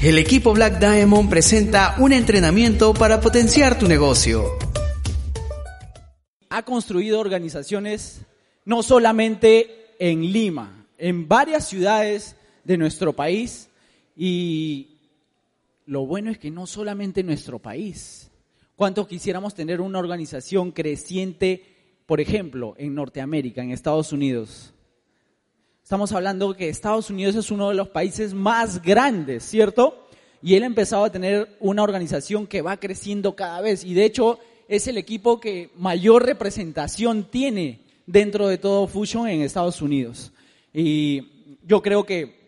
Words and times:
El 0.00 0.16
equipo 0.16 0.54
Black 0.54 0.78
Diamond 0.78 1.28
presenta 1.28 1.96
un 1.98 2.12
entrenamiento 2.12 2.94
para 2.94 3.20
potenciar 3.20 3.76
tu 3.76 3.88
negocio. 3.88 4.44
Ha 6.50 6.62
construido 6.62 7.18
organizaciones 7.18 8.22
no 8.64 8.84
solamente 8.84 9.96
en 9.98 10.32
Lima, 10.32 10.86
en 10.98 11.26
varias 11.26 11.66
ciudades 11.66 12.36
de 12.62 12.78
nuestro 12.78 13.12
país 13.14 13.70
y 14.14 15.00
lo 15.86 16.06
bueno 16.06 16.30
es 16.30 16.38
que 16.38 16.52
no 16.52 16.68
solamente 16.68 17.20
en 17.20 17.26
nuestro 17.26 17.58
país. 17.58 18.30
¿Cuánto 18.76 19.08
quisiéramos 19.08 19.56
tener 19.56 19.80
una 19.80 19.98
organización 19.98 20.70
creciente, 20.70 21.64
por 22.06 22.20
ejemplo, 22.20 22.76
en 22.78 22.94
Norteamérica, 22.94 23.64
en 23.64 23.72
Estados 23.72 24.12
Unidos? 24.12 24.72
Estamos 25.88 26.12
hablando 26.12 26.54
que 26.54 26.68
Estados 26.68 27.08
Unidos 27.08 27.34
es 27.34 27.50
uno 27.50 27.70
de 27.70 27.74
los 27.74 27.88
países 27.88 28.34
más 28.34 28.82
grandes, 28.82 29.42
¿cierto? 29.42 30.06
Y 30.42 30.54
él 30.54 30.64
ha 30.64 30.66
empezado 30.66 31.02
a 31.02 31.10
tener 31.10 31.56
una 31.60 31.82
organización 31.82 32.46
que 32.46 32.60
va 32.60 32.76
creciendo 32.76 33.34
cada 33.34 33.62
vez. 33.62 33.84
Y 33.84 33.94
de 33.94 34.04
hecho 34.04 34.38
es 34.68 34.86
el 34.86 34.98
equipo 34.98 35.40
que 35.40 35.70
mayor 35.78 36.26
representación 36.26 37.24
tiene 37.30 37.80
dentro 38.04 38.48
de 38.48 38.58
todo 38.58 38.86
Fusion 38.86 39.28
en 39.28 39.40
Estados 39.40 39.80
Unidos. 39.80 40.30
Y 40.74 41.56
yo 41.66 41.80
creo 41.80 42.04
que 42.04 42.38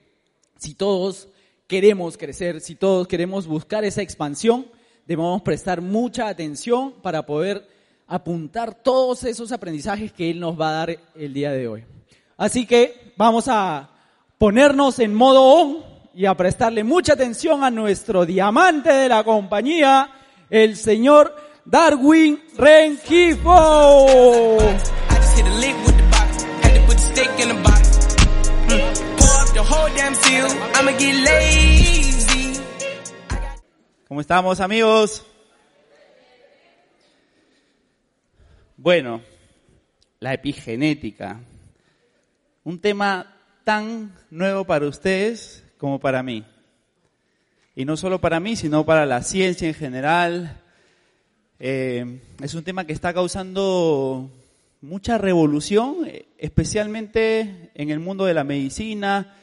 si 0.58 0.74
todos 0.74 1.28
queremos 1.66 2.18
crecer, 2.18 2.60
si 2.60 2.74
todos 2.74 3.08
queremos 3.08 3.46
buscar 3.46 3.86
esa 3.86 4.02
expansión, 4.02 4.66
debemos 5.06 5.40
prestar 5.40 5.80
mucha 5.80 6.28
atención 6.28 6.92
para 7.00 7.24
poder 7.24 7.66
apuntar 8.06 8.74
todos 8.74 9.24
esos 9.24 9.50
aprendizajes 9.50 10.12
que 10.12 10.28
Él 10.28 10.40
nos 10.40 10.60
va 10.60 10.68
a 10.68 10.86
dar 10.86 10.98
el 11.14 11.32
día 11.32 11.52
de 11.52 11.68
hoy. 11.68 11.84
Así 12.40 12.64
que 12.64 13.12
vamos 13.18 13.48
a 13.48 13.90
ponernos 14.38 14.98
en 14.98 15.14
modo 15.14 15.42
on 15.42 15.84
y 16.14 16.24
a 16.24 16.34
prestarle 16.34 16.82
mucha 16.84 17.12
atención 17.12 17.62
a 17.62 17.70
nuestro 17.70 18.24
diamante 18.24 18.90
de 18.90 19.10
la 19.10 19.22
compañía, 19.24 20.10
el 20.48 20.74
señor 20.78 21.36
Darwin 21.66 22.42
Rengifo. 22.56 24.06
¿Cómo 34.08 34.20
estamos 34.22 34.60
amigos? 34.60 35.26
Bueno, 38.78 39.20
la 40.20 40.32
epigenética. 40.32 41.38
Un 42.62 42.78
tema 42.78 43.34
tan 43.64 44.14
nuevo 44.28 44.66
para 44.66 44.86
ustedes 44.86 45.64
como 45.78 45.98
para 45.98 46.22
mí. 46.22 46.44
Y 47.74 47.86
no 47.86 47.96
solo 47.96 48.20
para 48.20 48.38
mí, 48.38 48.54
sino 48.54 48.84
para 48.84 49.06
la 49.06 49.22
ciencia 49.22 49.66
en 49.66 49.72
general. 49.72 50.60
Eh, 51.58 52.20
es 52.42 52.52
un 52.52 52.62
tema 52.62 52.84
que 52.84 52.92
está 52.92 53.14
causando 53.14 54.30
mucha 54.82 55.16
revolución, 55.16 56.06
especialmente 56.36 57.70
en 57.74 57.88
el 57.88 57.98
mundo 57.98 58.26
de 58.26 58.34
la 58.34 58.44
medicina, 58.44 59.36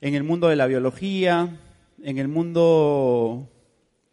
en 0.00 0.14
el 0.14 0.22
mundo 0.22 0.48
de 0.48 0.56
la 0.56 0.66
biología, 0.66 1.60
en 2.02 2.16
el 2.16 2.28
mundo 2.28 3.50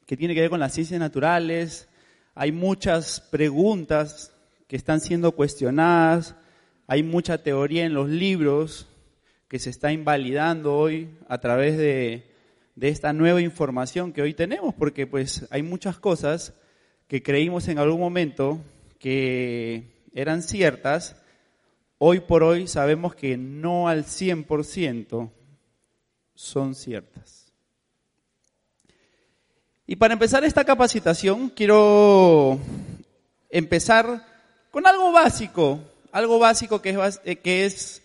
que 0.06 0.18
tiene 0.18 0.34
que 0.34 0.42
ver 0.42 0.50
con 0.50 0.60
las 0.60 0.74
ciencias 0.74 1.00
naturales. 1.00 1.88
Hay 2.36 2.52
muchas 2.52 3.22
preguntas 3.22 4.34
que 4.68 4.76
están 4.76 5.00
siendo 5.00 5.32
cuestionadas, 5.32 6.36
hay 6.92 7.04
mucha 7.04 7.38
teoría 7.38 7.86
en 7.86 7.94
los 7.94 8.10
libros 8.10 8.86
que 9.48 9.60
se 9.60 9.70
está 9.70 9.94
invalidando 9.94 10.76
hoy 10.76 11.08
a 11.30 11.38
través 11.38 11.78
de, 11.78 12.30
de 12.76 12.90
esta 12.90 13.14
nueva 13.14 13.40
información 13.40 14.12
que 14.12 14.22
hoy 14.22 14.34
tenemos, 14.34 14.76
porque 14.76 15.08
pues 15.08 15.48
hay 15.52 15.64
muchas 15.64 15.98
cosas 16.00 16.54
que 17.08 17.24
creímos 17.24 17.70
en 17.70 17.80
algún 17.80 18.02
momento 18.02 18.60
que 19.00 20.04
eran 20.14 20.44
ciertas, 20.44 21.16
hoy 21.98 22.20
por 22.20 22.44
hoy 22.44 22.68
sabemos 22.68 23.16
que 23.16 23.38
no 23.38 23.88
al 23.88 24.04
100% 24.04 25.32
son 26.36 26.76
ciertas. 26.76 27.54
Y 29.88 29.96
para 29.96 30.12
empezar 30.16 30.44
esta 30.44 30.66
capacitación 30.66 31.52
quiero 31.52 32.60
empezar 33.50 34.28
con 34.72 34.86
algo 34.86 35.14
básico, 35.14 35.80
algo 36.12 36.40
básico 36.40 36.82
que 36.82 36.90
es, 36.90 37.22
eh, 37.24 37.38
que 37.38 37.66
es 37.66 38.04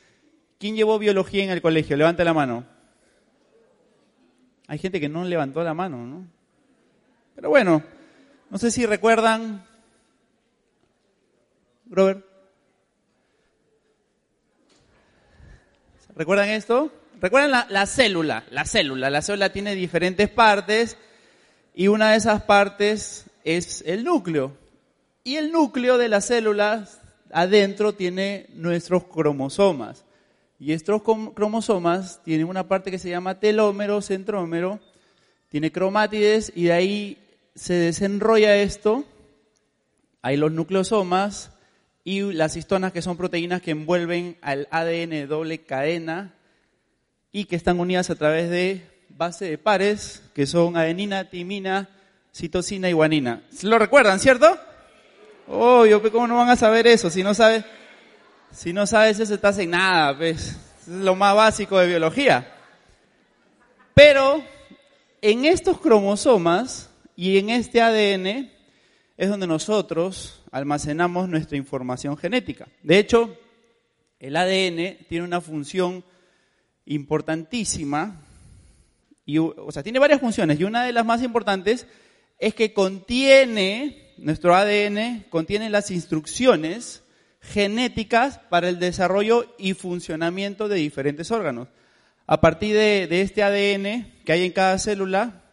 ¿quién 0.59 0.77
llevó 0.77 0.99
biología 0.99 1.45
en 1.45 1.51
el 1.51 1.63
colegio? 1.63 1.97
Levante 1.97 2.25
la 2.25 2.35
mano. 2.35 2.65
Hay 4.69 4.79
gente 4.79 5.01
que 5.01 5.09
no 5.09 5.25
levantó 5.25 5.63
la 5.63 5.75
mano, 5.75 5.99
¿no? 5.99 6.27
Pero 7.35 7.51
bueno, 7.51 7.83
no 8.51 8.59
sé 8.59 8.71
si 8.71 8.87
recuerdan 8.87 9.65
Robert. 11.89 12.25
¿Recuerdan 16.17 16.49
esto? 16.49 16.91
¿Recuerdan 17.21 17.51
la, 17.51 17.67
la, 17.69 17.87
célula? 17.87 18.45
La 18.51 18.65
célula. 18.65 19.11
La 19.11 19.23
célula 19.23 19.53
tiene 19.53 19.75
diferentes 19.75 20.29
partes 20.29 20.97
y 21.75 21.89
una 21.89 22.11
de 22.11 22.17
esas 22.17 22.43
partes 22.43 23.27
es 23.45 23.85
el 23.87 24.03
núcleo. 24.03 24.57
Y 25.23 25.37
el 25.37 25.53
núcleo 25.53 25.99
de 25.99 26.09
la 26.09 26.21
célula 26.21 26.89
adentro 27.37 27.93
tiene 27.93 28.47
nuestros 28.55 29.05
cromosomas. 29.05 30.07
Y 30.59 30.73
estos 30.73 31.03
cromosomas 31.03 32.23
tienen 32.25 32.49
una 32.49 32.67
parte 32.67 32.91
que 32.91 32.99
se 32.99 33.11
llama 33.11 33.39
telómero, 33.39 34.01
centrómero, 34.01 34.81
tiene 35.51 35.71
cromátides 35.71 36.51
y 36.55 36.65
de 36.65 36.73
ahí 36.73 37.19
se 37.55 37.75
desenrolla 37.75 38.57
esto. 38.57 39.05
Hay 40.23 40.39
los 40.39 40.51
nucleosomas 40.51 41.51
y 42.05 42.21
las 42.33 42.57
histonas 42.57 42.93
que 42.93 43.03
son 43.03 43.19
proteínas 43.19 43.61
que 43.61 43.73
envuelven 43.73 44.39
al 44.41 44.67
ADN 44.71 45.29
doble 45.29 45.59
cadena 45.59 46.35
y 47.33 47.45
que 47.45 47.57
están 47.57 47.79
unidas 47.79 48.09
a 48.09 48.15
través 48.15 48.49
de 48.49 48.81
base 49.11 49.45
de 49.45 49.59
pares 49.59 50.23
que 50.35 50.47
son 50.47 50.79
adenina, 50.79 51.29
timina, 51.29 51.91
citosina 52.35 52.89
y 52.89 52.95
guanina. 52.95 53.43
¿Se 53.51 53.67
lo 53.67 53.79
recuerdan, 53.79 54.21
cierto? 54.21 54.59
Oh, 55.49 55.87
yo 55.87 56.03
¿cómo 56.11 56.27
no 56.27 56.37
van 56.37 56.51
a 56.51 56.57
saber 56.57 56.87
eso? 56.87 57.09
Si 57.09 57.23
no 57.23 57.33
sabes, 57.33 57.65
si 58.51 58.73
no 58.73 58.87
sabes 58.87 59.21
eso 59.21 59.35
estás 59.35 59.59
en 59.59 59.71
nada, 59.71 60.17
pues. 60.17 60.57
Es 60.83 60.89
lo 60.89 61.15
más 61.15 61.35
básico 61.35 61.79
de 61.79 61.87
biología. 61.87 62.53
Pero 63.95 64.43
en 65.23 65.45
estos 65.45 65.81
cromosomas 65.81 66.91
y 67.15 67.39
en 67.39 67.51
este 67.51 67.81
ADN 67.81 68.51
es 69.17 69.29
donde 69.29 69.47
nosotros 69.47 70.43
almacenamos 70.51 71.29
nuestra 71.29 71.57
información 71.57 72.17
genética. 72.17 72.69
De 72.83 72.99
hecho, 72.99 73.37
el 74.19 74.37
ADN 74.37 75.07
tiene 75.09 75.25
una 75.25 75.41
función 75.41 76.05
importantísima, 76.85 78.23
y, 79.25 79.39
o 79.39 79.71
sea, 79.71 79.83
tiene 79.83 79.99
varias 79.99 80.21
funciones, 80.21 80.61
y 80.61 80.65
una 80.65 80.85
de 80.85 80.93
las 80.93 81.05
más 81.05 81.23
importantes 81.23 81.87
es 82.39 82.55
que 82.55 82.73
contiene, 82.73 84.15
nuestro 84.19 84.55
ADN 84.55 85.25
contiene 85.31 85.71
las 85.71 85.91
instrucciones 85.91 87.03
genéticas 87.41 88.39
para 88.51 88.69
el 88.69 88.79
desarrollo 88.79 89.55
y 89.59 89.75
funcionamiento 89.75 90.69
de 90.69 90.77
diferentes 90.77 91.31
órganos. 91.31 91.69
A 92.27 92.41
partir 92.41 92.75
de, 92.75 93.21
este 93.21 93.43
ADN 93.43 94.23
que 94.25 94.33
hay 94.33 94.45
en 94.45 94.53
cada 94.53 94.79
célula, 94.79 95.45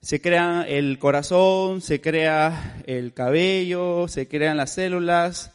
se 0.00 0.20
crea 0.20 0.64
el 0.68 0.98
corazón, 0.98 1.80
se 1.80 2.00
crea 2.00 2.80
el 2.86 3.12
cabello, 3.12 4.06
se 4.06 4.28
crean 4.28 4.56
las 4.56 4.74
células, 4.74 5.52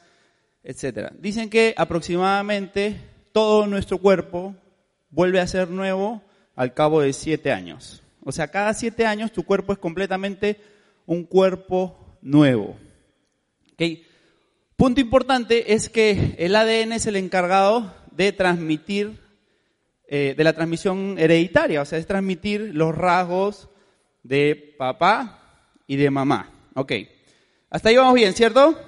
etc. 0.64 1.14
Dicen 1.18 1.50
que 1.50 1.74
aproximadamente 1.78 2.98
todo 3.32 3.68
nuestro 3.68 4.00
cuerpo 4.00 4.54
vuelve 5.10 5.40
a 5.40 5.48
ser 5.48 5.70
nuevo 5.70 6.22
al 6.56 6.74
cabo 6.74 7.02
de 7.02 7.14
siete 7.14 7.54
años. 7.54 8.03
O 8.24 8.32
sea, 8.32 8.48
cada 8.48 8.74
siete 8.74 9.06
años 9.06 9.32
tu 9.32 9.44
cuerpo 9.44 9.74
es 9.74 9.80
completamente 9.80 10.60
un 11.06 11.26
cuerpo 11.26 12.18
nuevo. 12.22 12.78
¿Okay? 13.74 14.06
Punto 14.76 15.02
importante 15.02 15.74
es 15.74 15.90
que 15.90 16.36
el 16.38 16.56
ADN 16.56 16.94
es 16.94 17.06
el 17.06 17.16
encargado 17.16 17.94
de 18.12 18.32
transmitir, 18.32 19.20
eh, 20.08 20.34
de 20.38 20.44
la 20.44 20.54
transmisión 20.54 21.18
hereditaria, 21.18 21.82
o 21.82 21.86
sea, 21.86 22.00
es 22.00 22.08
transmitir 22.08 22.72
los 22.74 22.96
rasgos 22.96 23.70
de 24.24 24.76
papá 24.78 25.68
y 25.88 25.96
de 25.96 26.10
mamá. 26.10 26.52
Ok. 26.76 26.94
Hasta 27.70 27.90
ahí 27.90 27.98
vamos 27.98 28.14
bien, 28.14 28.34
¿cierto? 28.34 28.80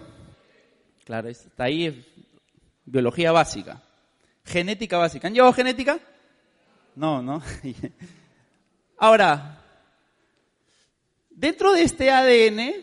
Claro, 1.03 1.29
hasta 1.29 1.63
ahí 1.63 1.87
es 1.87 1.95
biología 2.85 3.31
básica. 3.31 3.81
Genética 4.43 4.97
básica. 4.97 5.27
¿Han 5.27 5.33
llevado 5.33 5.53
genética? 5.53 5.99
No, 6.95 7.21
no. 7.21 7.41
Ahora, 8.97 9.61
dentro 11.29 11.73
de 11.73 11.83
este 11.83 12.11
ADN 12.11 12.73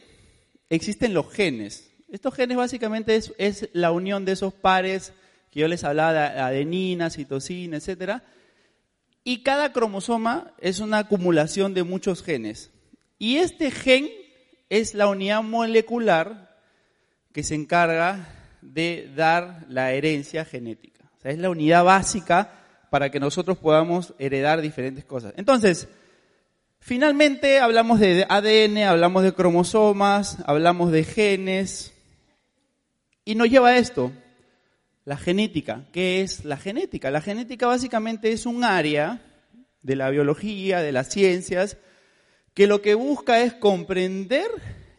existen 0.68 1.14
los 1.14 1.32
genes. 1.32 1.90
Estos 2.10 2.34
genes 2.34 2.56
básicamente 2.58 3.16
es, 3.16 3.68
la 3.72 3.92
unión 3.92 4.24
de 4.24 4.32
esos 4.32 4.52
pares 4.52 5.14
que 5.50 5.60
yo 5.60 5.68
les 5.68 5.84
hablaba 5.84 6.12
de 6.12 6.18
adenina, 6.40 7.10
citosina, 7.10 7.78
etcétera. 7.78 8.22
Y 9.24 9.42
cada 9.42 9.72
cromosoma 9.72 10.52
es 10.58 10.80
una 10.80 10.98
acumulación 10.98 11.72
de 11.74 11.84
muchos 11.84 12.22
genes. 12.22 12.70
Y 13.18 13.36
este 13.36 13.70
gen 13.70 14.10
es 14.68 14.94
la 14.94 15.06
unidad 15.08 15.42
molecular 15.42 16.58
que 17.32 17.42
se 17.42 17.54
encarga 17.54 18.28
de 18.60 19.10
dar 19.14 19.64
la 19.68 19.92
herencia 19.92 20.44
genética. 20.44 21.10
O 21.18 21.20
sea, 21.20 21.30
es 21.30 21.38
la 21.38 21.50
unidad 21.50 21.84
básica 21.84 22.52
para 22.90 23.10
que 23.10 23.20
nosotros 23.20 23.56
podamos 23.56 24.12
heredar 24.18 24.60
diferentes 24.60 25.04
cosas. 25.04 25.32
Entonces, 25.36 25.88
finalmente 26.82 27.60
hablamos 27.60 28.00
de 28.00 28.26
ADN, 28.28 28.78
hablamos 28.78 29.22
de 29.22 29.32
cromosomas, 29.32 30.38
hablamos 30.46 30.92
de 30.92 31.04
genes, 31.04 31.94
y 33.24 33.36
nos 33.36 33.48
lleva 33.48 33.68
a 33.68 33.78
esto, 33.78 34.12
la 35.04 35.16
genética. 35.16 35.86
¿Qué 35.92 36.20
es 36.20 36.44
la 36.44 36.56
genética? 36.56 37.10
La 37.10 37.20
genética 37.20 37.68
básicamente 37.68 38.32
es 38.32 38.46
un 38.46 38.64
área 38.64 39.22
de 39.80 39.96
la 39.96 40.10
biología, 40.10 40.80
de 40.80 40.92
las 40.92 41.08
ciencias, 41.08 41.78
que 42.52 42.66
lo 42.66 42.82
que 42.82 42.94
busca 42.94 43.42
es 43.42 43.54
comprender 43.54 44.48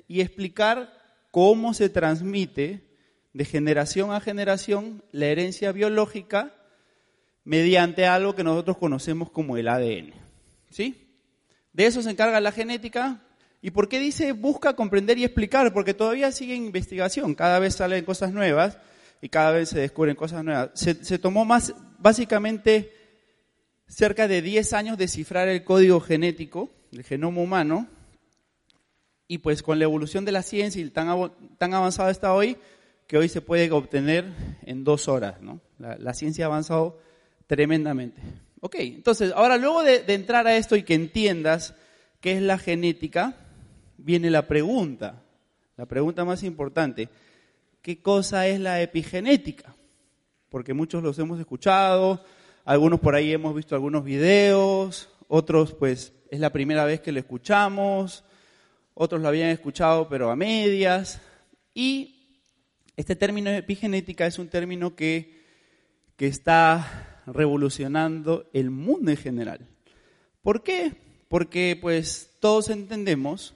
y 0.07 0.21
explicar 0.21 0.93
cómo 1.31 1.73
se 1.73 1.89
transmite 1.89 2.81
de 3.33 3.45
generación 3.45 4.11
a 4.11 4.21
generación 4.21 5.03
la 5.11 5.25
herencia 5.27 5.71
biológica 5.71 6.55
mediante 7.43 8.05
algo 8.05 8.35
que 8.35 8.43
nosotros 8.43 8.77
conocemos 8.77 9.29
como 9.29 9.57
el 9.57 9.67
ADN. 9.67 10.13
¿Sí? 10.69 11.02
De 11.73 11.85
eso 11.85 12.01
se 12.01 12.11
encarga 12.11 12.39
la 12.39 12.51
genética. 12.51 13.21
¿Y 13.61 13.71
por 13.71 13.89
qué 13.89 13.99
dice 13.99 14.31
busca 14.31 14.75
comprender 14.75 15.17
y 15.17 15.23
explicar? 15.23 15.73
Porque 15.73 15.93
todavía 15.93 16.31
sigue 16.31 16.55
investigación, 16.55 17.35
cada 17.35 17.59
vez 17.59 17.75
salen 17.75 18.05
cosas 18.05 18.33
nuevas 18.33 18.77
y 19.21 19.29
cada 19.29 19.51
vez 19.51 19.69
se 19.69 19.79
descubren 19.79 20.15
cosas 20.15 20.43
nuevas. 20.43 20.71
Se, 20.73 21.17
tomó 21.17 21.45
más, 21.45 21.73
básicamente, 21.97 22.93
cerca 23.87 24.27
de 24.27 24.41
10 24.41 24.73
años 24.73 24.97
descifrar 24.97 25.47
el 25.47 25.63
código 25.63 25.99
genético 26.01 26.71
del 26.91 27.03
genoma 27.03 27.41
humano 27.41 27.87
y 29.27 29.37
pues 29.37 29.63
con 29.63 29.79
la 29.79 29.85
evolución 29.85 30.25
de 30.25 30.33
la 30.33 30.43
ciencia 30.43 30.81
y 30.81 30.89
tan, 30.89 31.31
tan 31.57 31.73
avanzado 31.73 32.09
está 32.09 32.33
hoy 32.33 32.57
que 33.07 33.17
hoy 33.17 33.29
se 33.29 33.41
puede 33.41 33.71
obtener 33.71 34.25
en 34.65 34.83
dos 34.83 35.07
horas. 35.07 35.41
¿no? 35.41 35.61
La, 35.77 36.13
ciencia 36.13 36.45
ha 36.45 36.47
avanzado 36.47 36.99
tremendamente. 37.47 38.21
Ok, 38.65 38.75
entonces 38.79 39.33
ahora 39.35 39.57
luego 39.57 39.83
de, 39.83 40.05
entrar 40.07 40.47
a 40.47 40.55
esto 40.55 40.77
y 40.77 40.83
que 40.83 40.93
entiendas 40.93 41.75
qué 42.21 42.31
es 42.31 42.41
la 42.41 42.57
genética, 42.57 43.35
viene 43.97 44.29
la 44.29 44.47
pregunta, 44.47 45.21
la 45.75 45.85
pregunta 45.85 46.23
más 46.23 46.43
importante. 46.43 47.09
¿Qué 47.81 48.01
cosa 48.01 48.47
es 48.47 48.61
la 48.61 48.81
epigenética? 48.81 49.75
Porque 50.47 50.73
muchos 50.73 51.03
los 51.03 51.19
hemos 51.19 51.41
escuchado, 51.41 52.23
algunos 52.63 53.01
por 53.01 53.15
ahí 53.15 53.33
hemos 53.33 53.53
visto 53.53 53.75
algunos 53.75 54.05
videos, 54.05 55.09
otros 55.27 55.73
pues 55.73 56.13
es 56.31 56.39
la 56.39 56.53
primera 56.53 56.85
vez 56.85 57.01
que 57.01 57.11
lo 57.11 57.19
escuchamos, 57.19 58.23
otros 58.93 59.21
lo 59.21 59.27
habían 59.27 59.49
escuchado 59.49 60.07
pero 60.07 60.31
a 60.31 60.37
medias. 60.37 61.19
Y 61.73 62.39
este 62.95 63.17
término 63.17 63.49
epigenética 63.49 64.25
es 64.25 64.39
un 64.39 64.47
término 64.47 64.95
que, 64.95 65.43
que 66.15 66.27
está 66.27 67.12
revolucionando 67.25 68.49
el 68.53 68.69
mundo 68.69 69.11
en 69.11 69.17
general. 69.17 69.67
¿Por 70.41 70.63
qué? 70.63 70.93
Porque 71.27 71.77
pues 71.79 72.29
todos 72.39 72.69
entendemos 72.69 73.55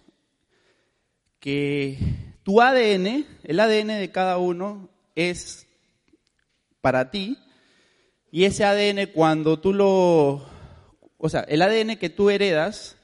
que 1.39 1.97
tu 2.43 2.61
ADN, 2.61 3.25
el 3.43 3.59
ADN 3.59 3.99
de 3.99 4.11
cada 4.11 4.37
uno 4.37 4.89
es 5.15 5.67
para 6.81 7.11
ti 7.11 7.37
y 8.31 8.45
ese 8.45 8.63
ADN 8.63 9.11
cuando 9.13 9.59
tú 9.59 9.73
lo, 9.73 10.45
o 11.17 11.29
sea, 11.29 11.41
el 11.41 11.61
ADN 11.61 11.97
que 11.97 12.09
tú 12.09 12.29
heredas 12.29 12.97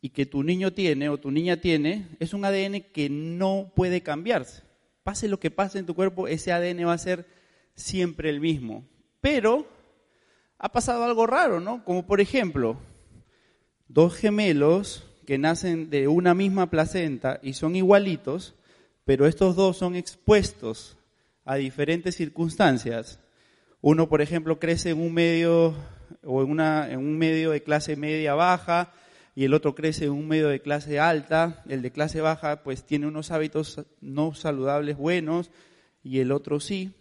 y 0.00 0.10
que 0.10 0.26
tu 0.26 0.42
niño 0.42 0.72
tiene 0.72 1.08
o 1.08 1.18
tu 1.18 1.30
niña 1.30 1.58
tiene, 1.58 2.08
es 2.20 2.34
un 2.34 2.44
ADN 2.44 2.82
que 2.92 3.08
no 3.08 3.72
puede 3.74 4.02
cambiarse. 4.02 4.62
Pase 5.02 5.28
lo 5.28 5.40
que 5.40 5.50
pase 5.50 5.78
en 5.78 5.86
tu 5.86 5.94
cuerpo, 5.94 6.28
ese 6.28 6.52
ADN 6.52 6.86
va 6.86 6.92
a 6.92 6.98
ser 6.98 7.26
siempre 7.74 8.30
el 8.30 8.40
mismo. 8.40 8.86
Pero 9.24 9.66
ha 10.58 10.70
pasado 10.70 11.02
algo 11.02 11.26
raro, 11.26 11.58
¿no? 11.58 11.82
Como 11.82 12.06
por 12.06 12.20
ejemplo, 12.20 12.76
dos 13.88 14.14
gemelos 14.14 15.06
que 15.24 15.38
nacen 15.38 15.88
de 15.88 16.08
una 16.08 16.34
misma 16.34 16.68
placenta 16.68 17.40
y 17.42 17.54
son 17.54 17.74
igualitos, 17.74 18.54
pero 19.06 19.26
estos 19.26 19.56
dos 19.56 19.78
son 19.78 19.96
expuestos 19.96 20.98
a 21.46 21.54
diferentes 21.54 22.16
circunstancias 22.16 23.18
uno, 23.86 24.08
por 24.08 24.22
ejemplo, 24.22 24.58
crece 24.58 24.90
en 24.90 25.00
un 25.00 25.12
medio 25.12 25.74
o 26.22 26.42
en, 26.42 26.96
un 26.98 27.18
medio 27.18 27.50
de 27.50 27.62
clase 27.62 27.96
media 27.96 28.34
baja 28.34 28.92
y 29.34 29.44
el 29.44 29.52
otro 29.52 29.74
crece 29.74 30.06
en 30.06 30.12
un 30.12 30.26
medio 30.26 30.48
de 30.48 30.60
clase 30.60 31.00
alta. 31.00 31.62
El 31.68 31.82
de 31.82 31.90
clase 31.90 32.22
baja 32.22 32.62
pues 32.62 32.84
tiene 32.84 33.06
unos 33.06 33.30
hábitos 33.30 33.84
no 34.00 34.34
saludables 34.34 34.96
buenos 34.96 35.50
y 36.02 36.20
el 36.20 36.32
otro 36.32 36.60
sí. 36.60 36.94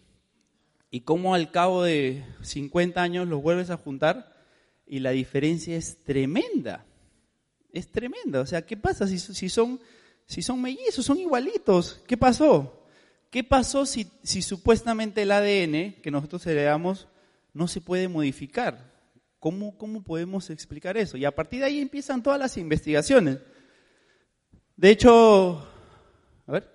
Y 0.94 1.02
cómo 1.02 1.34
al 1.34 1.50
cabo 1.50 1.82
de 1.82 2.24
50 2.44 3.02
años 3.02 3.28
los 3.28 3.42
vuelves 3.42 3.72
a 3.72 3.78
juntar 3.78 4.32
y 4.86 5.00
la 5.00 5.10
diferencia 5.10 5.76
es 5.76 6.04
tremenda. 6.04 6.86
Es 7.72 7.92
tremenda. 7.92 8.42
O 8.42 8.46
sea, 8.46 8.64
¿qué 8.64 8.78
pasa 8.78 9.08
si, 9.08 9.18
si, 9.18 9.50
son, 9.50 9.80
si 10.28 10.44
son 10.44 10.62
mellizos, 10.62 11.04
son 11.04 11.18
igualitos? 11.18 12.00
¿Qué 12.06 12.16
pasó? 12.16 12.86
¿Qué 13.32 13.44
pasó 13.44 13.88
si, 13.88 14.08
supuestamente 14.44 15.24
el 15.24 15.32
ADN 15.32 16.00
que 16.00 16.12
nosotros 16.12 16.46
heredamos 16.46 17.08
no 17.56 17.68
se 17.68 17.82
puede 17.82 18.08
modificar? 18.08 18.94
¿Cómo, 19.40 19.76
¿Cómo 19.80 20.04
podemos 20.04 20.52
explicar 20.52 20.96
eso? 20.96 21.18
Y 21.18 21.26
a 21.26 21.34
partir 21.34 21.62
de 21.62 21.66
ahí 21.66 21.80
empiezan 21.80 22.22
todas 22.22 22.40
las 22.40 22.56
investigaciones. 22.56 23.40
De 24.78 24.92
hecho, 24.92 25.68
a 26.46 26.52
ver. 26.52 26.73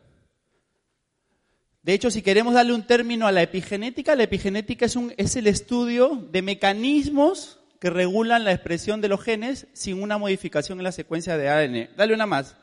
De 1.89 1.95
hecho, 1.95 2.11
si 2.11 2.21
queremos 2.21 2.53
darle 2.53 2.75
un 2.75 2.83
término 2.83 3.27
a 3.27 3.33
la 3.33 3.41
epigenética, 3.41 4.15
la 4.15 4.25
epigenética 4.25 4.85
es, 4.85 4.95
un, 4.95 5.15
es 5.17 5.37
el 5.37 5.47
estudio 5.47 6.23
de 6.31 6.43
mecanismos 6.43 7.61
que 7.81 7.89
regulan 7.89 8.45
la 8.45 8.53
expresión 8.53 9.01
de 9.01 9.09
los 9.09 9.23
genes 9.23 9.69
sin 9.73 10.03
una 10.03 10.19
modificación 10.19 10.77
en 10.79 10.85
la 10.85 10.93
secuencia 10.93 11.39
de 11.39 11.49
ADN. 11.49 11.97
Dale 11.97 12.13
una 12.13 12.27
más 12.27 12.57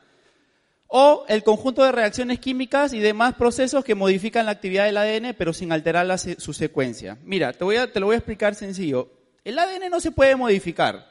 o 0.86 1.24
el 1.28 1.42
conjunto 1.42 1.82
de 1.82 1.90
reacciones 1.90 2.38
químicas 2.38 2.92
y 2.92 3.00
demás 3.00 3.34
procesos 3.34 3.84
que 3.84 3.96
modifican 3.96 4.46
la 4.46 4.52
actividad 4.52 4.84
del 4.84 4.96
ADN 4.96 5.34
pero 5.36 5.52
sin 5.52 5.72
alterar 5.72 6.06
su 6.20 6.52
secuencia. 6.52 7.18
Mira, 7.24 7.52
te, 7.52 7.88
te 7.88 7.98
lo 7.98 8.06
voy 8.06 8.14
a 8.14 8.18
explicar 8.18 8.54
sencillo. 8.54 9.10
El 9.42 9.58
ADN 9.58 9.90
no 9.90 9.98
se 9.98 10.12
puede 10.12 10.36
modificar, 10.36 11.04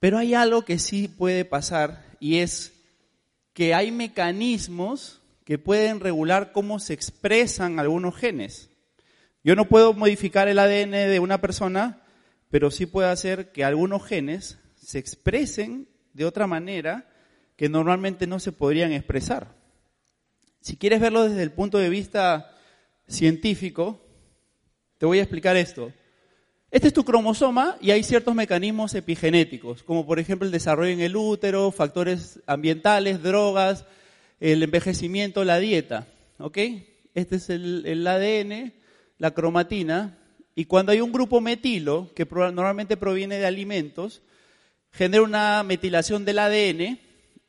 pero 0.00 0.18
hay 0.18 0.34
algo 0.34 0.66
que 0.66 0.78
sí 0.78 1.08
puede 1.08 1.46
pasar 1.46 2.04
y 2.20 2.40
es 2.40 2.74
que 3.54 3.72
hay 3.72 3.90
mecanismos 3.90 5.22
que 5.46 5.58
pueden 5.58 6.00
regular 6.00 6.50
cómo 6.50 6.80
se 6.80 6.92
expresan 6.92 7.78
algunos 7.78 8.16
genes. 8.16 8.68
Yo 9.44 9.54
no 9.54 9.68
puedo 9.68 9.94
modificar 9.94 10.48
el 10.48 10.58
ADN 10.58 10.90
de 10.90 11.20
una 11.20 11.40
persona, 11.40 12.02
pero 12.50 12.72
sí 12.72 12.84
puedo 12.84 13.08
hacer 13.08 13.52
que 13.52 13.62
algunos 13.62 14.04
genes 14.04 14.58
se 14.74 14.98
expresen 14.98 15.88
de 16.14 16.24
otra 16.24 16.48
manera 16.48 17.08
que 17.54 17.68
normalmente 17.68 18.26
no 18.26 18.40
se 18.40 18.50
podrían 18.50 18.90
expresar. 18.90 19.54
Si 20.60 20.76
quieres 20.76 21.00
verlo 21.00 21.28
desde 21.28 21.44
el 21.44 21.52
punto 21.52 21.78
de 21.78 21.90
vista 21.90 22.50
científico, 23.06 24.04
te 24.98 25.06
voy 25.06 25.20
a 25.20 25.22
explicar 25.22 25.56
esto. 25.56 25.92
Este 26.72 26.88
es 26.88 26.92
tu 26.92 27.04
cromosoma 27.04 27.76
y 27.80 27.92
hay 27.92 28.02
ciertos 28.02 28.34
mecanismos 28.34 28.96
epigenéticos, 28.96 29.84
como 29.84 30.04
por 30.06 30.18
ejemplo 30.18 30.44
el 30.44 30.50
desarrollo 30.52 30.90
en 30.90 31.02
el 31.02 31.14
útero, 31.14 31.70
factores 31.70 32.40
ambientales, 32.48 33.22
drogas, 33.22 33.86
el 34.40 34.62
envejecimiento, 34.62 35.44
la 35.44 35.58
dieta. 35.58 36.06
¿Ok? 36.38 36.58
Este 37.14 37.36
es 37.36 37.50
el, 37.50 37.84
el 37.86 38.06
ADN, 38.06 38.72
la 39.18 39.32
cromatina, 39.32 40.18
y 40.58 40.64
cuando 40.64 40.90
hay 40.90 41.02
un 41.02 41.12
grupo 41.12 41.42
metilo, 41.42 42.10
que 42.14 42.24
normalmente 42.24 42.96
proviene 42.96 43.36
de 43.36 43.46
alimentos, 43.46 44.22
genera 44.90 45.22
una 45.22 45.62
metilación 45.62 46.24
del 46.24 46.38
ADN 46.38 46.98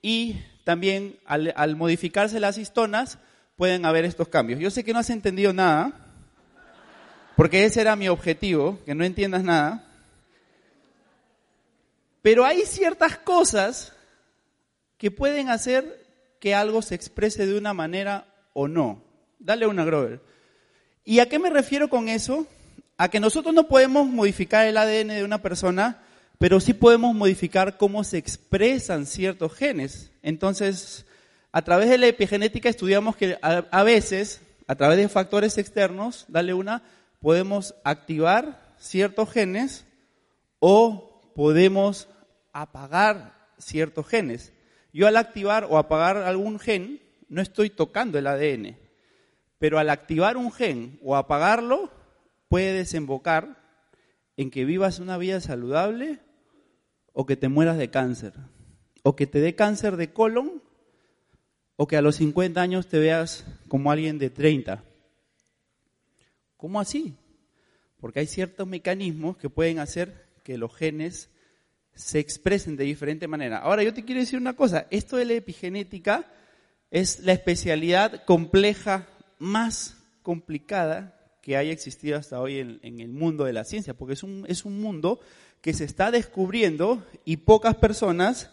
y 0.01 0.36
también 0.65 1.17
al, 1.25 1.77
modificarse 1.77 2.41
las 2.41 2.58
histonas 2.58 3.17
pueden 3.56 3.86
haber 3.86 4.03
estos 4.03 4.27
cambios. 4.27 4.60
Yo 4.60 4.70
sé 4.70 4.84
que 4.84 4.91
no 4.91 5.00
has 5.00 5.10
entendido 5.10 5.53
nada, 5.53 6.13
porque 7.38 7.63
ese 7.63 7.79
era 7.79 7.96
mi 7.96 8.10
objetivo, 8.10 8.77
que 8.86 8.94
no 8.94 9.06
entiendas 9.06 9.41
nada, 9.41 9.88
pero 12.22 12.44
hay 12.44 12.63
ciertas 12.65 13.17
cosas 13.17 13.94
que 14.98 15.12
pueden 15.12 15.48
hacer 15.48 16.07
que 16.48 16.56
algo 16.56 16.82
se 16.82 16.96
exprese 16.96 17.46
de 17.46 17.58
una 17.58 17.74
manera 17.74 18.34
o 18.54 18.68
no. 18.68 19.04
Dale 19.39 19.68
una, 19.68 19.84
Grover. 19.84 20.22
¿Y 21.04 21.20
a 21.20 21.27
qué 21.27 21.39
me 21.39 21.50
refiero 21.50 21.89
con 21.89 22.08
eso? 22.08 22.48
A 22.98 23.10
que 23.10 23.20
nosotros 23.20 23.54
no 23.54 23.68
podemos 23.68 24.08
modificar 24.08 24.66
el 24.66 24.77
ADN 24.77 25.10
de 25.10 25.24
una 25.24 25.42
persona 25.42 26.01
pero 26.39 26.60
sí 26.60 26.74
podemos 26.74 27.16
modificar 27.16 27.77
cómo 27.77 28.04
se 28.04 28.18
expresan 28.18 29.06
ciertos 29.06 29.54
genes. 29.54 30.12
Entonces, 30.22 31.06
a 31.51 31.63
través 31.63 31.89
de 31.89 31.98
la 31.98 32.08
epigenética 32.08 32.70
estudiamos 32.70 33.16
que 33.16 33.38
a, 33.42 33.84
veces, 33.84 34.42
a 34.68 34.75
través 34.75 34.98
de 34.98 35.10
factores 35.10 35.58
externos, 35.58 36.25
dale 36.27 36.54
una, 36.54 36.84
podemos 37.20 37.74
activar 37.84 38.75
ciertos 38.77 39.32
genes 39.32 39.86
o 40.60 41.22
podemos 41.36 42.08
apagar 42.54 43.36
ciertos 43.58 44.08
genes. 44.08 44.54
Yo 44.98 45.06
al 45.06 45.16
activar 45.16 45.68
o 45.70 45.77
apagar 45.77 46.18
algún 46.18 46.58
gen, 46.58 47.00
no 47.30 47.44
estoy 47.44 47.70
tocando 47.70 48.18
el 48.18 48.25
ADN, 48.25 48.80
pero 49.60 49.77
al 49.77 49.92
activar 49.92 50.38
un 50.38 50.51
gen 50.51 50.98
o 51.04 51.16
apagarlo, 51.16 51.92
puede 52.50 52.74
desembocar 52.74 53.62
en 54.38 54.50
que 54.50 54.66
vivas 54.66 54.98
una 54.98 55.20
vida 55.20 55.39
saludable 55.39 56.18
o 57.13 57.27
que 57.27 57.36
te 57.36 57.48
mueras 57.48 57.77
de 57.77 57.92
cáncer, 57.92 58.34
o 59.04 59.16
que 59.16 59.27
te 59.27 59.39
dé 59.39 59.54
cáncer 59.54 59.98
de 59.98 60.12
colon, 60.13 60.63
o 61.75 61.86
que 61.86 61.98
a 61.98 62.01
los 62.01 62.16
50 62.16 62.60
años 62.60 62.88
te 62.88 62.98
veas 62.98 63.46
como 63.68 63.92
alguien 63.92 64.18
de 64.18 64.32
30. 64.32 64.84
¿Cómo 66.56 66.80
así? 66.80 67.13
Porque 68.00 68.22
hay 68.22 68.25
ciertos 68.25 68.68
mecanismos 68.68 69.38
que 69.38 69.51
pueden 69.51 69.77
hacer 69.77 70.25
que 70.44 70.58
los 70.58 70.75
genes 70.75 71.30
se 71.98 72.20
expresen 72.20 72.77
de 72.77 72.84
diferente 72.84 73.27
manera. 73.27 73.58
Ahora, 73.58 73.84
yo 73.84 73.94
te 73.94 74.06
quiero 74.06 74.22
decir 74.22 74.39
una 74.39 74.56
cosa, 74.56 74.86
esto 74.92 75.18
de 75.18 75.25
la 75.25 75.34
epigenética 75.34 76.25
es 76.92 77.20
la 77.22 77.34
especialidad 77.34 78.24
compleja 78.24 79.08
más 79.39 79.98
complicada 80.22 81.20
que 81.42 81.58
haya 81.58 81.72
existido 81.72 82.18
hasta 82.18 82.39
hoy 82.39 82.60
en, 82.60 83.00
el 83.00 83.10
mundo 83.10 83.46
de 83.46 83.54
la 83.54 83.63
ciencia, 83.63 83.96
porque 83.96 84.13
es 84.13 84.24
un, 84.24 84.46
es 84.48 84.63
un 84.63 84.80
mundo 84.80 85.20
que 85.62 85.74
se 85.74 85.86
está 85.86 86.12
descubriendo 86.12 87.04
y 87.25 87.38
pocas 87.38 87.75
personas, 87.75 88.51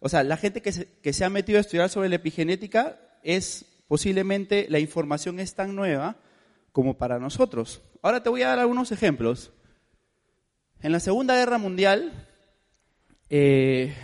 o 0.00 0.08
sea, 0.08 0.24
la 0.24 0.38
gente 0.38 0.62
que 0.62 0.72
se, 0.72 0.88
que 1.02 1.12
se 1.12 1.24
ha 1.24 1.30
metido 1.30 1.58
a 1.58 1.60
estudiar 1.60 1.90
sobre 1.90 2.08
la 2.08 2.16
epigenética 2.16 2.98
es 3.22 3.66
posiblemente 3.88 4.66
la 4.70 4.78
información 4.78 5.38
es 5.38 5.54
tan 5.54 5.76
nueva 5.76 6.16
como 6.72 6.96
para 6.96 7.18
nosotros. 7.18 7.82
Ahora 8.00 8.22
te 8.22 8.30
voy 8.30 8.42
a 8.42 8.48
dar 8.48 8.58
algunos 8.58 8.90
ejemplos. 8.90 9.52
En 10.80 10.92
la 10.92 11.00
Segunda 11.00 11.36
Guerra 11.36 11.58
Mundial 11.58 12.25
eh, 13.28 13.94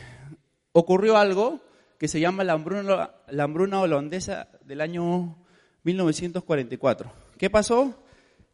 ocurrió 0.72 1.16
algo 1.16 1.60
que 1.98 2.08
se 2.08 2.20
llama 2.20 2.42
la 2.44 2.54
hambruna, 2.54 3.12
la 3.28 3.44
hambruna 3.44 3.80
holandesa 3.80 4.48
del 4.64 4.80
año 4.80 5.36
1944. 5.84 7.12
¿Qué 7.38 7.50
pasó? 7.50 8.02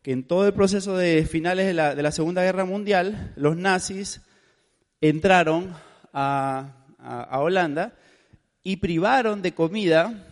Que 0.03 0.13
en 0.13 0.27
todo 0.27 0.47
el 0.47 0.53
proceso 0.53 0.97
de 0.97 1.25
finales 1.25 1.67
de 1.67 1.75
la, 1.75 1.95
de 1.95 2.13
Segunda 2.13 2.43
Guerra 2.43 2.65
Mundial, 2.65 3.33
los 3.37 3.57
nazis 3.57 4.21
entraron 5.01 5.75
a, 6.13 6.75
Holanda 7.31 7.95
y 8.63 8.77
privaron 8.77 9.41
de 9.41 9.55
comida 9.55 10.27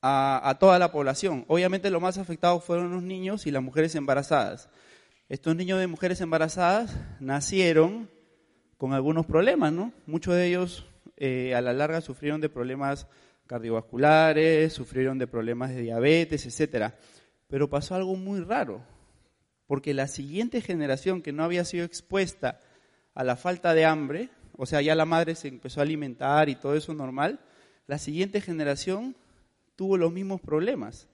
a, 0.00 0.48
a, 0.48 0.58
toda 0.58 0.78
la 0.78 0.92
población. 0.92 1.44
Obviamente 1.48 1.90
los 1.90 2.00
más 2.00 2.16
afectados 2.16 2.64
fueron 2.64 2.92
los 2.92 3.02
niños 3.02 3.46
y 3.46 3.50
las 3.50 3.62
mujeres 3.62 3.94
embarazadas. 3.94 4.68
Estos 5.28 5.56
niños 5.56 5.82
y 5.82 5.86
mujeres 5.86 6.20
embarazadas 6.20 6.96
nacieron 7.20 8.08
con 8.82 8.94
algunos 8.94 9.26
problemas, 9.26 9.72
¿no? 9.72 9.92
Muchos 10.06 10.34
de 10.34 10.48
ellos 10.48 10.84
eh, 11.16 11.54
a 11.54 11.60
la 11.60 11.72
larga 11.72 12.00
sufrieron 12.00 12.40
de 12.40 12.48
problemas 12.48 13.06
cardiovasculares, 13.46 14.72
sufrieron 14.72 15.18
de 15.18 15.28
problemas 15.28 15.70
de 15.70 15.82
diabetes, 15.82 16.46
etcétera. 16.46 16.96
Pero 17.46 17.70
pasó 17.70 17.94
algo 17.94 18.16
muy 18.16 18.40
raro, 18.40 18.84
porque 19.68 19.94
la 19.94 20.08
siguiente 20.08 20.60
generación 20.60 21.22
que 21.22 21.30
no 21.30 21.44
había 21.44 21.64
sido 21.64 21.84
expuesta 21.84 22.58
a 23.14 23.22
la 23.22 23.36
falta 23.36 23.72
de 23.72 23.84
hambre, 23.84 24.30
o 24.56 24.66
sea, 24.66 24.82
ya 24.82 24.96
la 24.96 25.04
madre 25.04 25.36
se 25.36 25.46
empezó 25.46 25.78
a 25.78 25.84
alimentar 25.84 26.48
y 26.48 26.56
todo 26.56 26.74
eso 26.74 26.92
normal, 26.92 27.38
la 27.86 27.98
siguiente 27.98 28.40
generación 28.40 29.14
tuvo 29.76 29.96
los 29.96 30.12
mismos 30.12 30.40
problemas. 30.40 31.06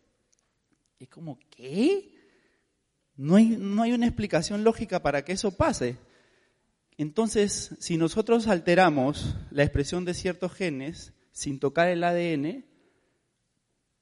Es 0.99 1.11
como, 1.11 1.39
¿qué? 1.51 2.15
No 3.15 3.37
hay, 3.37 3.59
no 3.59 3.83
hay 3.83 3.93
una 3.93 4.07
explicación 4.07 4.65
lógica 4.65 5.03
para 5.03 5.23
que 5.23 5.33
eso 5.33 5.55
pase. 5.55 5.99
Entonces, 6.99 7.77
si 7.79 7.97
nosotros 7.97 8.49
alteramos 8.49 9.37
la 9.53 9.63
expresión 9.63 10.05
de 10.05 10.15
ciertos 10.15 10.53
genes 10.53 11.13
sin 11.31 11.61
tocar 11.61 11.87
el 11.89 12.03
ADN, 12.03 12.65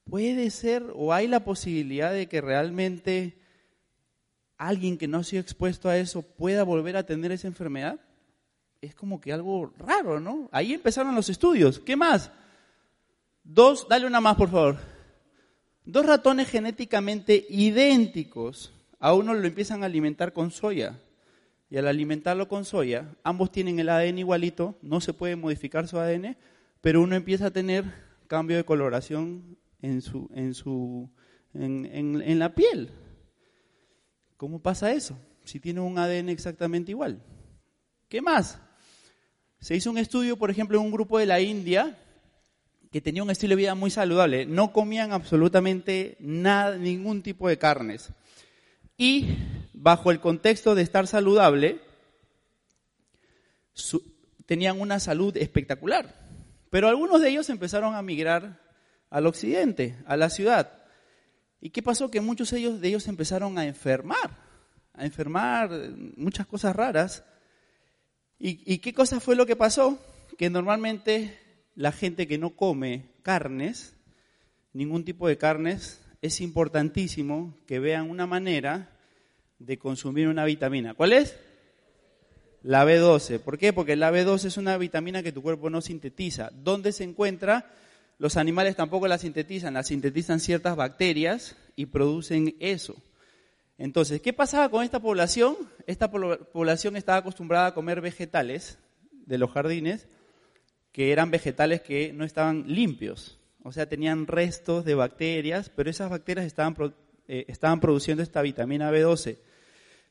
puede 0.04 0.50
ser 0.50 0.82
o 0.94 1.12
hay 1.12 1.28
la 1.28 1.44
posibilidad 1.44 2.10
de 2.10 2.26
que 2.26 2.40
realmente 2.40 3.38
alguien 4.56 4.96
que 4.96 5.08
no 5.08 5.18
ha 5.18 5.24
sido 5.24 5.42
expuesto 5.42 5.90
a 5.90 5.98
eso 5.98 6.22
pueda 6.22 6.64
volver 6.64 6.96
a 6.96 7.04
tener 7.04 7.32
esa 7.32 7.46
enfermedad. 7.46 8.00
Es 8.80 8.94
como 8.94 9.20
que 9.20 9.30
algo 9.30 9.74
raro, 9.78 10.18
¿no? 10.18 10.48
Ahí 10.50 10.72
empezaron 10.72 11.14
los 11.14 11.28
estudios. 11.28 11.78
¿Qué 11.78 11.96
más? 11.96 12.30
Dos, 13.44 13.86
dale 13.90 14.06
una 14.06 14.22
más, 14.22 14.36
por 14.36 14.50
favor. 14.50 14.78
Dos 15.84 16.06
ratones 16.06 16.48
genéticamente 16.48 17.46
idénticos 17.50 18.72
a 18.98 19.12
uno 19.12 19.34
lo 19.34 19.46
empiezan 19.46 19.82
a 19.82 19.86
alimentar 19.86 20.32
con 20.32 20.50
soya. 20.50 20.98
Y 21.68 21.76
al 21.78 21.88
alimentarlo 21.88 22.48
con 22.48 22.64
soya, 22.64 23.14
ambos 23.24 23.50
tienen 23.50 23.78
el 23.78 23.88
ADN 23.88 24.18
igualito, 24.18 24.78
no 24.82 25.00
se 25.00 25.12
puede 25.12 25.36
modificar 25.36 25.88
su 25.88 25.98
ADN, 25.98 26.36
pero 26.80 27.02
uno 27.02 27.16
empieza 27.16 27.46
a 27.46 27.50
tener 27.50 27.84
cambio 28.28 28.56
de 28.56 28.64
coloración 28.64 29.58
en, 29.82 30.00
su, 30.00 30.30
en, 30.34 30.54
su, 30.54 31.10
en, 31.54 31.86
en 32.22 32.38
la 32.38 32.54
piel. 32.54 32.90
¿Cómo 34.36 34.60
pasa 34.60 34.92
eso? 34.92 35.18
Si 35.44 35.60
tiene 35.60 35.80
un 35.80 35.98
ADN 35.98 36.28
exactamente 36.28 36.92
igual. 36.92 37.22
¿Qué 38.08 38.20
más? 38.20 38.60
Se 39.58 39.74
hizo 39.74 39.90
un 39.90 39.98
estudio, 39.98 40.36
por 40.36 40.50
ejemplo, 40.50 40.78
en 40.78 40.84
un 40.84 40.92
grupo 40.92 41.18
de 41.18 41.26
la 41.26 41.40
India 41.40 41.98
que 42.92 43.00
tenía 43.00 43.22
un 43.22 43.30
estilo 43.30 43.52
de 43.52 43.62
vida 43.62 43.74
muy 43.74 43.90
saludable. 43.90 44.46
No 44.46 44.72
comían 44.72 45.12
absolutamente 45.12 46.16
nada, 46.20 46.76
ningún 46.76 47.22
tipo 47.22 47.48
de 47.48 47.58
carnes. 47.58 48.12
Y 48.96 49.26
bajo 49.86 50.10
el 50.10 50.18
contexto 50.18 50.74
de 50.74 50.82
estar 50.82 51.06
saludable, 51.06 51.80
tenían 54.44 54.80
una 54.80 54.98
salud 54.98 55.36
espectacular. 55.36 56.12
Pero 56.70 56.88
algunos 56.88 57.20
de 57.20 57.28
ellos 57.28 57.48
empezaron 57.50 57.94
a 57.94 58.02
migrar 58.02 58.60
al 59.10 59.28
occidente, 59.28 59.96
a 60.06 60.16
la 60.16 60.28
ciudad. 60.28 60.82
¿Y 61.60 61.70
qué 61.70 61.84
pasó? 61.84 62.10
Que 62.10 62.20
muchos 62.20 62.50
de 62.50 62.58
ellos, 62.58 62.80
de 62.80 62.88
ellos 62.88 63.06
empezaron 63.06 63.58
a 63.58 63.64
enfermar, 63.64 64.36
a 64.92 65.04
enfermar 65.04 65.70
muchas 66.16 66.48
cosas 66.48 66.74
raras. 66.74 67.22
¿Y, 68.40 68.60
¿Y 68.66 68.78
qué 68.78 68.92
cosa 68.92 69.20
fue 69.20 69.36
lo 69.36 69.46
que 69.46 69.54
pasó? 69.54 70.00
Que 70.36 70.50
normalmente 70.50 71.38
la 71.76 71.92
gente 71.92 72.26
que 72.26 72.38
no 72.38 72.56
come 72.56 73.04
carnes, 73.22 73.94
ningún 74.72 75.04
tipo 75.04 75.28
de 75.28 75.38
carnes, 75.38 76.00
es 76.22 76.40
importantísimo 76.40 77.56
que 77.68 77.78
vean 77.78 78.10
una 78.10 78.26
manera 78.26 78.95
de 79.58 79.78
consumir 79.78 80.28
una 80.28 80.44
vitamina. 80.44 80.94
¿Cuál 80.94 81.12
es? 81.12 81.36
La 82.62 82.84
B12. 82.84 83.40
¿Por 83.40 83.58
qué? 83.58 83.72
Porque 83.72 83.96
la 83.96 84.10
B12 84.10 84.46
es 84.46 84.56
una 84.56 84.76
vitamina 84.76 85.22
que 85.22 85.32
tu 85.32 85.42
cuerpo 85.42 85.70
no 85.70 85.80
sintetiza. 85.80 86.50
¿Dónde 86.52 86.92
se 86.92 87.04
encuentra? 87.04 87.70
Los 88.18 88.36
animales 88.36 88.76
tampoco 88.76 89.08
la 89.08 89.18
sintetizan, 89.18 89.74
la 89.74 89.82
sintetizan 89.82 90.40
ciertas 90.40 90.74
bacterias 90.74 91.56
y 91.76 91.86
producen 91.86 92.56
eso. 92.60 92.96
Entonces, 93.78 94.22
¿qué 94.22 94.32
pasaba 94.32 94.70
con 94.70 94.82
esta 94.82 95.00
población? 95.00 95.56
Esta 95.86 96.10
población 96.10 96.96
estaba 96.96 97.18
acostumbrada 97.18 97.66
a 97.66 97.74
comer 97.74 98.00
vegetales 98.00 98.78
de 99.26 99.38
los 99.38 99.50
jardines, 99.50 100.08
que 100.92 101.12
eran 101.12 101.30
vegetales 101.30 101.82
que 101.82 102.12
no 102.14 102.24
estaban 102.24 102.64
limpios, 102.66 103.38
o 103.62 103.72
sea, 103.72 103.86
tenían 103.86 104.26
restos 104.26 104.84
de 104.84 104.94
bacterias, 104.94 105.70
pero 105.74 105.90
esas 105.90 106.08
bacterias 106.08 106.46
estaban, 106.46 106.74
eh, 107.28 107.44
estaban 107.48 107.80
produciendo 107.80 108.22
esta 108.22 108.42
vitamina 108.42 108.90
B12. 108.90 109.38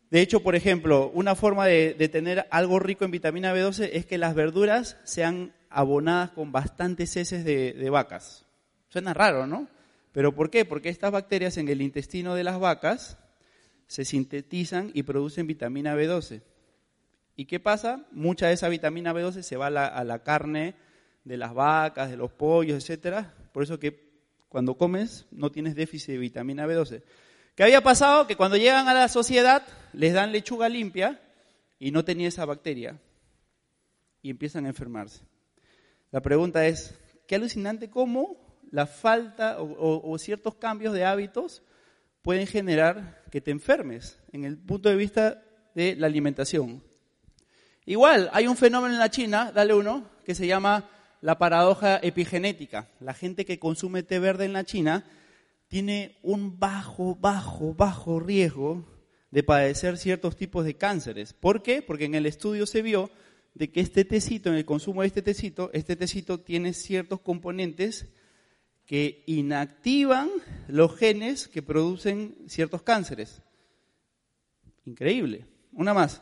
De 0.09 0.21
hecho, 0.21 0.43
por 0.43 0.55
ejemplo, 0.55 1.09
una 1.13 1.35
forma 1.35 1.65
de, 1.65 1.93
tener 2.11 2.47
algo 2.51 2.79
rico 2.79 3.05
en 3.05 3.11
vitamina 3.11 3.53
B12 3.55 3.89
es 3.93 4.05
que 4.05 4.17
las 4.17 4.35
verduras 4.35 4.97
sean 5.03 5.53
abonadas 5.69 6.31
con 6.31 6.51
bastantes 6.51 7.15
heces 7.17 7.43
de, 7.43 7.89
vacas. 7.89 8.45
Suena 8.89 9.13
raro, 9.13 9.47
¿no? 9.47 9.67
¿Pero 10.11 10.33
por 10.33 10.49
qué? 10.49 10.63
Porque 10.63 10.89
estas 10.89 11.11
bacterias 11.11 11.57
en 11.57 11.67
el 11.67 11.81
intestino 11.81 12.35
de 12.35 12.43
las 12.43 12.59
vacas 12.59 13.17
se 13.87 14.05
sintetizan 14.05 14.91
y 14.93 15.03
producen 15.03 15.47
vitamina 15.47 15.95
B12. 15.95 16.41
¿Y 17.35 17.45
qué 17.45 17.59
pasa? 17.59 18.05
Mucha 18.11 18.47
de 18.47 18.53
esa 18.53 18.69
vitamina 18.69 19.13
B12 19.13 19.41
se 19.41 19.57
va 19.57 19.67
a 19.67 19.71
la, 19.71 19.87
a 19.87 20.03
la 20.03 20.23
carne 20.23 20.75
de 21.25 21.37
las 21.37 21.53
vacas, 21.53 22.09
de 22.09 22.17
los 22.17 22.31
pollos, 22.31 22.77
etcétera. 22.77 23.33
Por 23.51 23.63
eso 23.63 23.79
que 23.79 24.04
cuando 24.55 24.77
comes 24.77 25.25
no 25.31 25.51
tienes 25.51 25.75
déficit 25.75 26.11
de 26.11 26.17
vitamina 26.17 26.65
B12. 26.65 27.01
¿Qué 27.55 27.63
había 27.63 27.81
pasado? 27.81 28.25
Que 28.25 28.37
cuando 28.37 28.55
llegan 28.55 28.87
a 28.87 28.93
la 28.93 29.09
sociedad 29.09 29.67
les 29.91 30.13
dan 30.13 30.31
lechuga 30.31 30.69
limpia 30.69 31.19
y 31.77 31.91
no 31.91 32.05
tenía 32.05 32.29
esa 32.29 32.45
bacteria 32.45 32.97
y 34.21 34.29
empiezan 34.29 34.63
a 34.63 34.69
enfermarse. 34.69 35.25
La 36.09 36.21
pregunta 36.21 36.65
es, 36.67 36.97
qué 37.27 37.35
alucinante 37.35 37.89
cómo 37.89 38.37
la 38.71 38.87
falta 38.87 39.57
o, 39.59 40.17
ciertos 40.17 40.55
cambios 40.55 40.93
de 40.93 41.03
hábitos 41.03 41.61
pueden 42.21 42.47
generar 42.47 43.25
que 43.31 43.41
te 43.41 43.51
enfermes 43.51 44.17
en 44.31 44.45
el 44.45 44.57
punto 44.57 44.87
de 44.87 44.95
vista 44.95 45.43
de 45.73 45.97
la 45.97 46.07
alimentación. 46.07 46.81
Igual, 47.85 48.29
hay 48.31 48.47
un 48.47 48.55
fenómeno 48.55 48.93
en 48.93 48.99
la 49.01 49.11
China, 49.11 49.51
dale 49.53 49.73
uno, 49.73 50.09
que 50.23 50.33
se 50.33 50.47
llama 50.47 50.89
la 51.21 51.37
paradoja 51.37 51.99
epigenética. 52.01 52.89
La 52.99 53.13
gente 53.13 53.45
que 53.45 53.59
consume 53.59 54.03
té 54.03 54.19
verde 54.19 54.45
en 54.45 54.53
la 54.53 54.63
China 54.63 55.05
tiene 55.67 56.17
un 56.23 56.59
bajo, 56.59 57.15
bajo, 57.15 57.73
bajo 57.73 58.19
riesgo 58.19 58.85
de 59.31 59.43
padecer 59.43 59.97
ciertos 59.97 60.35
tipos 60.35 60.65
de 60.65 60.75
cánceres. 60.75 61.33
¿Por 61.33 61.61
qué? 61.61 61.81
Porque 61.81 62.05
en 62.05 62.15
el 62.15 62.25
estudio 62.25 62.65
se 62.65 62.81
vio 62.81 63.09
de 63.53 63.71
que 63.71 63.81
este 63.81 64.05
tecito, 64.05 64.49
en 64.49 64.55
el 64.55 64.65
consumo 64.65 65.01
de 65.01 65.07
este 65.07 65.21
tecito, 65.21 65.69
este 65.73 65.95
tecito 65.95 66.39
tiene 66.39 66.73
ciertos 66.73 67.21
componentes 67.21 68.07
que 68.85 69.23
inactivan 69.25 70.29
los 70.67 70.95
genes 70.95 71.47
que 71.47 71.61
producen 71.61 72.37
ciertos 72.47 72.83
cánceres. 72.83 73.41
Increíble. 74.85 75.45
Una 75.71 75.93
más. 75.93 76.21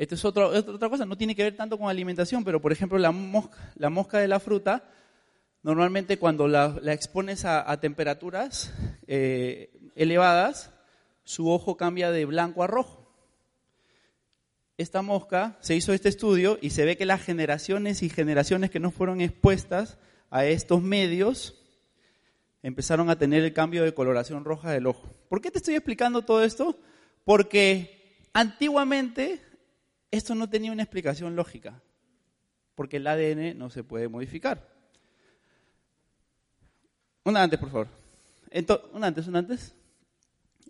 Esta 0.00 0.14
es, 0.14 0.24
otra 0.24 0.88
cosa, 0.88 1.04
no 1.04 1.18
tiene 1.18 1.36
que 1.36 1.42
ver 1.42 1.56
tanto 1.56 1.76
con 1.76 1.90
alimentación, 1.90 2.42
pero 2.42 2.58
por 2.58 2.72
ejemplo 2.72 2.96
la 2.96 3.12
mosca, 3.12 4.18
de 4.18 4.28
la 4.28 4.40
fruta, 4.40 4.82
normalmente 5.62 6.18
cuando 6.18 6.48
la, 6.48 6.74
expones 6.86 7.44
a, 7.44 7.78
temperaturas 7.80 8.72
eh, 9.06 9.70
elevadas, 9.94 10.72
su 11.24 11.50
ojo 11.50 11.76
cambia 11.76 12.10
de 12.12 12.24
blanco 12.24 12.62
a 12.62 12.66
rojo. 12.66 13.12
Esta 14.78 15.02
mosca, 15.02 15.58
se 15.60 15.76
hizo 15.76 15.92
este 15.92 16.08
estudio 16.08 16.58
y 16.62 16.70
se 16.70 16.86
ve 16.86 16.96
que 16.96 17.04
las 17.04 17.22
generaciones 17.22 18.02
y 18.02 18.08
generaciones 18.08 18.70
que 18.70 18.80
no 18.80 18.90
fueron 18.90 19.20
expuestas 19.20 19.98
a 20.30 20.46
estos 20.46 20.80
medios 20.80 21.60
empezaron 22.62 23.10
a 23.10 23.18
tener 23.18 23.44
el 23.44 23.52
cambio 23.52 23.84
de 23.84 23.92
coloración 23.92 24.46
roja 24.46 24.70
del 24.70 24.86
ojo. 24.86 25.10
¿Por 25.28 25.42
qué 25.42 25.50
te 25.50 25.58
estoy 25.58 25.74
explicando 25.74 26.22
todo 26.22 26.42
esto? 26.42 26.78
Porque 27.26 28.16
antiguamente 28.32 29.49
esto 30.10 30.34
no 30.34 30.48
tenía 30.48 30.72
una 30.72 30.82
explicación 30.82 31.36
lógica, 31.36 31.82
porque 32.74 32.96
el 32.98 33.06
ADN 33.06 33.56
no 33.56 33.70
se 33.70 33.84
puede 33.84 34.08
modificar. 34.08 34.68
Una 37.24 37.42
antes, 37.42 37.58
por 37.60 37.70
favor. 37.70 37.88
una 38.92 39.06
antes, 39.06 39.26
una 39.26 39.38
antes. 39.40 39.74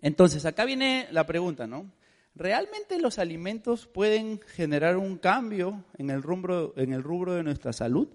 Entonces, 0.01 0.45
acá 0.45 0.65
viene 0.65 1.07
la 1.11 1.25
pregunta, 1.25 1.67
¿no? 1.67 1.91
¿Realmente 2.35 2.99
los 2.99 3.19
alimentos 3.19 3.87
pueden 3.87 4.39
generar 4.39 4.97
un 4.97 5.17
cambio 5.17 5.83
en 5.97 6.09
el 6.09 6.23
rubro, 6.23 6.73
en 6.77 6.93
el 6.93 7.03
rubro 7.03 7.33
de 7.33 7.43
nuestra 7.43 7.73
salud, 7.73 8.07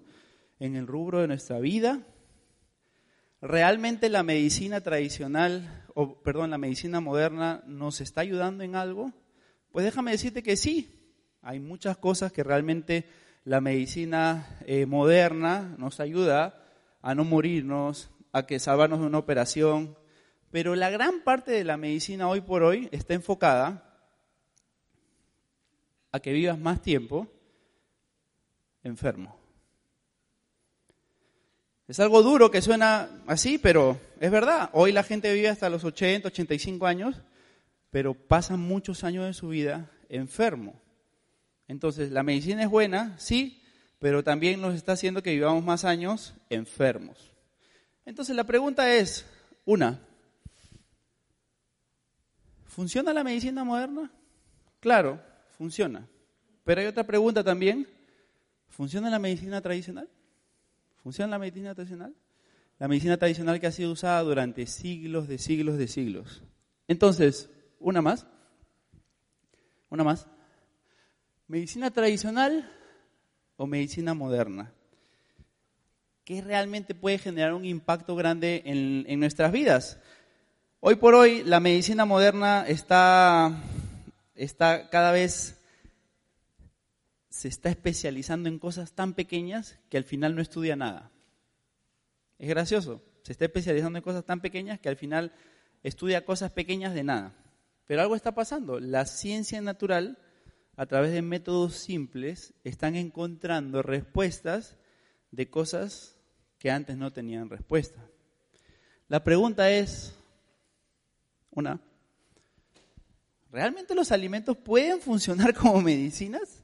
en 0.59 0.75
el 0.75 0.87
rubro 0.87 1.21
de 1.21 1.27
nuestra 1.27 1.59
vida? 1.59 2.01
¿Realmente 3.41 4.09
la 4.09 4.23
medicina 4.23 4.81
tradicional, 4.81 5.85
o 5.93 6.21
perdón, 6.23 6.49
la 6.49 6.57
medicina 6.57 6.99
moderna 6.99 7.63
nos 7.67 8.01
está 8.01 8.21
ayudando 8.21 8.63
en 8.63 8.75
algo? 8.75 9.13
Pues 9.71 9.85
déjame 9.85 10.11
decirte 10.11 10.41
que 10.41 10.57
sí. 10.57 10.96
Hay 11.47 11.61
muchas 11.61 11.95
cosas 11.95 12.33
que 12.33 12.43
realmente 12.43 13.05
la 13.45 13.61
medicina 13.61 14.59
eh, 14.65 14.85
moderna 14.85 15.73
nos 15.77 16.01
ayuda 16.01 16.61
a 17.01 17.15
no 17.15 17.23
morirnos, 17.23 18.09
a 18.33 18.45
que 18.45 18.59
salvarnos 18.59 18.99
de 18.99 19.05
una 19.05 19.19
operación, 19.19 19.97
pero 20.51 20.75
la 20.75 20.89
gran 20.89 21.21
parte 21.21 21.51
de 21.51 21.63
la 21.63 21.77
medicina 21.77 22.27
hoy 22.27 22.41
por 22.41 22.63
hoy 22.63 22.89
está 22.91 23.13
enfocada 23.13 23.97
a 26.11 26.19
que 26.19 26.33
vivas 26.33 26.59
más 26.59 26.81
tiempo 26.81 27.29
enfermo. 28.83 29.33
Es 31.87 32.01
algo 32.01 32.23
duro 32.23 32.51
que 32.51 32.61
suena 32.61 33.21
así, 33.25 33.57
pero 33.57 33.97
es 34.19 34.31
verdad. 34.31 34.69
Hoy 34.73 34.91
la 34.91 35.03
gente 35.03 35.33
vive 35.33 35.47
hasta 35.47 35.69
los 35.69 35.85
80, 35.85 36.27
85 36.27 36.85
años, 36.85 37.21
pero 37.89 38.15
pasan 38.15 38.59
muchos 38.59 39.05
años 39.05 39.25
de 39.25 39.33
su 39.33 39.47
vida 39.47 39.89
enfermo. 40.09 40.85
Entonces, 41.67 42.11
la 42.11 42.23
medicina 42.23 42.63
es 42.63 42.69
buena, 42.69 43.17
sí, 43.19 43.61
pero 43.99 44.23
también 44.23 44.61
nos 44.61 44.75
está 44.75 44.93
haciendo 44.93 45.21
que 45.21 45.33
vivamos 45.33 45.63
más 45.63 45.83
años 45.85 46.33
enfermos. 46.49 47.31
Entonces, 48.05 48.35
la 48.35 48.45
pregunta 48.45 48.93
es, 48.93 49.25
una, 49.65 49.99
¿funciona 52.65 53.11
la 53.13 53.23
medicina 53.23 53.63
moderna? 53.63 54.11
Claro, 54.79 55.21
funciona. 55.57 56.07
Pero 56.63 56.81
hay 56.81 56.87
otra 56.87 57.05
pregunta 57.05 57.43
también, 57.43 57.87
¿funciona 58.69 59.09
la 59.09 59.19
medicina 59.19 59.61
tradicional? 59.61 60.09
¿Funciona 61.03 61.31
la 61.31 61.39
medicina 61.39 61.73
tradicional? 61.73 62.15
La 62.79 62.87
medicina 62.87 63.17
tradicional 63.17 63.59
que 63.59 63.67
ha 63.67 63.71
sido 63.71 63.91
usada 63.91 64.21
durante 64.21 64.67
siglos 64.67 65.27
de 65.27 65.37
siglos 65.37 65.77
de 65.77 65.87
siglos. 65.87 66.43
Entonces, 66.87 67.49
una 67.79 68.01
más. 68.01 68.27
Una 69.89 70.03
más. 70.03 70.27
¿Medicina 71.49 71.91
tradicional 71.91 72.69
o 73.55 73.67
medicina 73.67 74.13
moderna? 74.13 74.73
¿Qué 76.25 76.41
realmente 76.41 76.93
puede 76.93 77.19
generar 77.19 77.53
un 77.53 77.63
impacto 77.63 78.17
grande 78.17 78.63
en, 78.65 79.05
en 79.07 79.21
nuestras 79.21 79.53
vidas? 79.53 79.97
Hoy 80.81 80.95
por 80.95 81.15
hoy 81.15 81.45
la 81.45 81.61
medicina 81.61 82.03
moderna 82.03 82.65
está, 82.67 83.63
está 84.35 84.89
cada 84.89 85.13
vez 85.13 85.57
se 87.29 87.47
está 87.47 87.69
especializando 87.69 88.49
en 88.49 88.59
cosas 88.59 88.91
tan 88.91 89.13
pequeñas 89.13 89.79
que 89.89 89.95
al 89.95 90.03
final 90.03 90.35
no 90.35 90.41
estudia 90.41 90.75
nada. 90.75 91.11
Es 92.39 92.49
gracioso, 92.49 93.01
se 93.23 93.31
está 93.31 93.45
especializando 93.45 93.97
en 93.97 94.03
cosas 94.03 94.25
tan 94.25 94.41
pequeñas 94.41 94.81
que 94.81 94.89
al 94.89 94.97
final 94.97 95.31
estudia 95.81 96.25
cosas 96.25 96.51
pequeñas 96.51 96.93
de 96.93 97.05
nada. 97.05 97.33
Pero 97.85 98.01
algo 98.01 98.17
está 98.17 98.35
pasando. 98.35 98.81
La 98.81 99.05
ciencia 99.05 99.61
natural, 99.61 100.17
a 100.77 100.85
través 100.85 101.11
de 101.11 101.23
métodos 101.23 101.73
simples, 101.75 102.53
están 102.63 102.95
encontrando 102.95 103.81
respuestas 103.81 104.77
de 105.31 105.49
cosas 105.49 106.15
que 106.59 106.69
antes 106.69 106.95
no 106.95 107.11
tenían 107.11 107.49
respuesta. 107.49 107.99
La 109.07 109.23
pregunta 109.23 109.71
es, 109.71 110.15
una, 111.49 111.81
¿realmente 113.51 113.95
los 113.95 114.11
alimentos 114.11 114.55
pueden 114.55 115.01
funcionar 115.01 115.51
como 115.55 115.81
medicinas? 115.81 116.63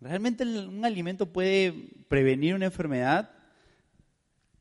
¿Realmente 0.00 0.42
un 0.42 0.84
alimento 0.84 1.32
puede 1.32 1.72
prevenir 2.08 2.56
una 2.56 2.64
enfermedad? 2.64 3.30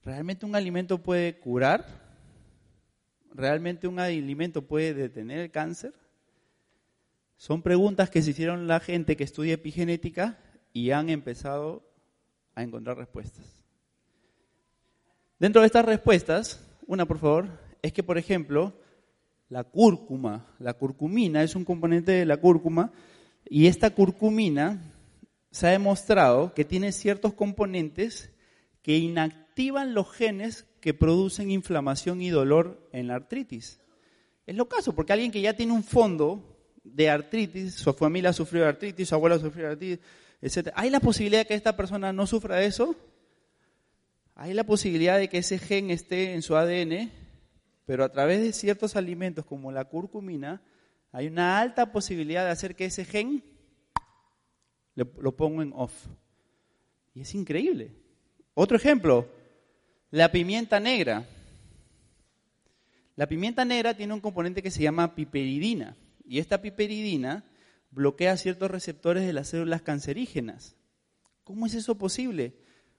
¿Realmente 0.04 0.46
un 0.46 0.56
alimento 0.56 1.02
puede 1.02 1.40
curar? 1.40 1.88
¿Realmente 3.34 3.88
un 3.88 4.00
alimento 4.00 4.62
puede 4.68 4.94
detener 4.94 5.40
el 5.40 5.50
cáncer? 5.50 5.94
Son 7.40 7.62
preguntas 7.62 8.10
que 8.10 8.22
se 8.22 8.32
hicieron 8.32 8.68
la 8.68 8.82
gente 8.82 9.16
que 9.16 9.24
estudia 9.24 9.54
epigenética 9.54 10.38
y 10.74 10.92
han 10.92 11.10
empezado 11.10 11.90
a 12.54 12.64
encontrar 12.64 12.98
respuestas. 12.98 13.46
Dentro 15.40 15.62
de 15.62 15.68
estas 15.68 15.86
respuestas, 15.86 16.68
una 16.86 17.06
por 17.06 17.18
favor, 17.18 17.48
es 17.82 17.94
que 17.94 18.04
por 18.04 18.18
ejemplo, 18.18 18.74
la 19.48 19.64
cúrcuma, 19.64 20.54
la 20.60 20.74
curcumina 20.74 21.42
es 21.42 21.56
un 21.56 21.64
componente 21.64 22.12
de 22.12 22.26
la 22.26 22.36
cúrcuma 22.36 22.92
y 23.46 23.68
esta 23.68 23.92
curcumina 23.92 24.94
se 25.50 25.68
ha 25.68 25.72
demostrado 25.72 26.54
que 26.54 26.66
tiene 26.66 26.92
ciertos 26.92 27.36
componentes 27.36 28.34
que 28.82 28.98
inactivan 28.98 29.94
los 29.94 30.12
genes 30.12 30.66
que 30.82 30.94
producen 30.94 31.52
inflamación 31.52 32.22
y 32.22 32.32
dolor 32.32 32.90
en 32.92 33.08
la 33.08 33.16
artritis. 33.16 33.80
Es 34.46 34.58
lo 34.58 34.68
caso, 34.68 34.94
porque 34.94 35.14
alguien 35.14 35.32
que 35.32 35.40
ya 35.40 35.56
tiene 35.56 35.72
un 35.72 35.86
fondo 35.86 36.59
de 36.94 37.10
artritis, 37.10 37.76
su 37.76 37.94
familia 37.94 38.34
sufrió 38.34 38.64
de 38.64 38.70
artritis, 38.70 39.10
su 39.10 39.16
abuela 39.16 39.40
sufrió 39.40 39.66
de 39.66 39.72
artritis, 39.72 40.06
etc. 40.42 40.72
¿Hay 40.76 40.90
la 40.90 41.00
posibilidad 41.00 41.42
de 41.42 41.46
que 41.46 41.54
esta 41.54 41.76
persona 41.76 42.14
no 42.14 42.28
sufra 42.28 42.58
de 42.58 42.66
eso? 42.66 42.96
Hay 44.36 44.54
la 44.54 44.64
posibilidad 44.64 45.18
de 45.18 45.28
que 45.28 45.40
ese 45.40 45.60
gen 45.60 45.92
esté 45.92 46.34
en 46.34 46.42
su 46.42 46.56
ADN, 46.56 47.12
pero 47.86 48.04
a 48.04 48.12
través 48.12 48.42
de 48.42 48.54
ciertos 48.54 48.96
alimentos 48.96 49.46
como 49.46 49.72
la 49.72 49.86
curcumina, 49.86 50.62
hay 51.12 51.28
una 51.28 51.60
alta 51.60 51.92
posibilidad 51.92 52.46
de 52.46 52.52
hacer 52.52 52.76
que 52.76 52.86
ese 52.86 53.04
gen 53.04 53.44
lo 54.96 55.36
pongo 55.36 55.62
en 55.62 55.74
off. 55.76 55.94
Y 57.14 57.22
es 57.22 57.34
increíble. 57.36 57.92
Otro 58.54 58.78
ejemplo, 58.78 59.28
la 60.12 60.32
pimienta 60.32 60.80
negra. 60.80 61.26
La 63.16 63.28
pimienta 63.28 63.66
negra 63.66 63.94
tiene 63.94 64.14
un 64.14 64.22
componente 64.22 64.64
que 64.64 64.72
se 64.72 64.82
llama 64.82 65.16
piperidina. 65.16 65.96
Y 66.30 66.38
esta 66.38 66.62
piperidina 66.62 67.44
bloquea 67.90 68.38
ciertos 68.38 68.70
receptores 68.70 69.26
de 69.26 69.34
las 69.34 69.48
células 69.48 69.82
cancerígenas. 69.82 70.76
¿Cómo 71.44 71.66
es 71.66 71.74
eso 71.74 71.98
posible? 71.98 72.54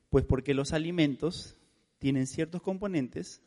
Pues 0.09 0.25
porque 0.25 0.53
los 0.53 0.73
alimentos 0.73 1.57
tienen 2.01 2.27
ciertos 2.27 2.61
componentes 2.61 3.41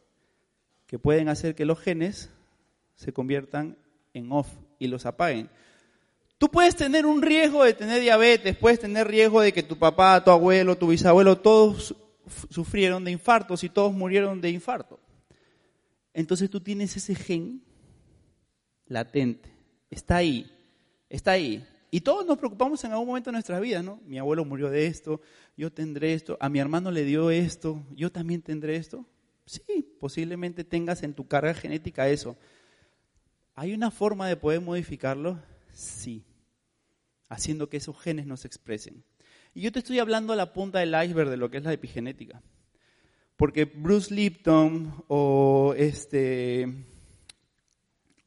que 0.88 1.00
pueden 1.00 1.28
hacer 1.28 1.54
que 1.54 1.66
los 1.66 1.82
genes 1.82 2.30
se 2.96 3.12
conviertan 3.12 3.78
en 4.14 4.32
off 4.32 4.48
y 4.80 4.88
los 4.88 5.06
apaguen. 5.06 5.50
Tú 6.38 6.50
puedes 6.50 6.78
tener 6.78 7.06
un 7.06 7.22
riesgo 7.22 7.66
de 7.66 7.74
tener 7.74 8.02
diabetes, 8.02 8.56
puedes 8.56 8.80
tener 8.80 9.06
riesgo 9.06 9.42
de 9.42 9.52
que 9.52 9.64
tu 9.64 9.78
papá, 9.78 10.24
tu 10.24 10.32
abuelo, 10.32 10.78
tu 10.78 10.88
bisabuelo, 10.88 11.40
todos 11.40 11.94
sufrieron 12.50 13.04
de 13.04 13.12
infartos 13.12 13.66
y 13.66 13.70
todos 13.70 13.92
murieron 13.92 14.40
de 14.40 14.50
infarto. 14.50 14.98
Entonces 16.14 16.50
tú 16.50 16.62
tienes 16.62 16.96
ese 16.96 17.16
gen 17.16 17.62
latente, 18.86 19.53
está 19.94 20.18
ahí, 20.18 20.52
está 21.10 21.32
ahí. 21.32 21.66
Y 21.92 22.02
todos 22.02 22.26
nos 22.26 22.38
preocupamos 22.38 22.84
en 22.84 22.92
algún 22.92 23.08
momento 23.08 23.30
de 23.30 23.34
nuestras 23.34 23.62
vidas, 23.62 23.84
¿no? 23.84 24.02
Mi 24.06 24.18
abuelo 24.18 24.44
murió 24.46 24.70
de 24.70 24.88
esto, 24.88 25.22
yo 25.56 25.72
tendré 25.72 26.14
esto, 26.14 26.38
a 26.40 26.50
mi 26.50 26.60
hermano 26.60 26.90
le 26.92 27.06
dio 27.06 27.30
esto, 27.30 27.84
yo 27.92 28.12
también 28.12 28.42
tendré 28.42 28.76
esto. 28.76 29.06
Sí, 29.46 29.96
posiblemente 30.00 30.64
tengas 30.64 31.04
en 31.04 31.14
tu 31.14 31.28
carga 31.28 31.54
genética 31.54 32.10
eso. 32.10 32.36
¿Hay 33.56 33.74
una 33.74 33.92
forma 33.92 34.28
de 34.28 34.38
poder 34.38 34.62
modificarlo? 34.62 35.40
Sí, 35.72 36.24
haciendo 37.30 37.70
que 37.70 37.78
esos 37.78 38.00
genes 38.00 38.26
no 38.26 38.38
se 38.38 38.48
expresen. 38.48 39.04
Y 39.54 39.62
yo 39.62 39.72
te 39.72 39.80
estoy 39.80 40.00
hablando 40.00 40.34
a 40.34 40.36
la 40.36 40.54
punta 40.54 40.80
del 40.80 40.96
iceberg 41.06 41.30
de 41.30 41.38
lo 41.38 41.52
que 41.52 41.58
es 41.58 41.64
la 41.64 41.74
epigenética. 41.74 42.42
Porque 43.36 43.66
Bruce 43.66 44.14
Lipton 44.14 45.04
o 45.08 45.76
este 45.78 46.93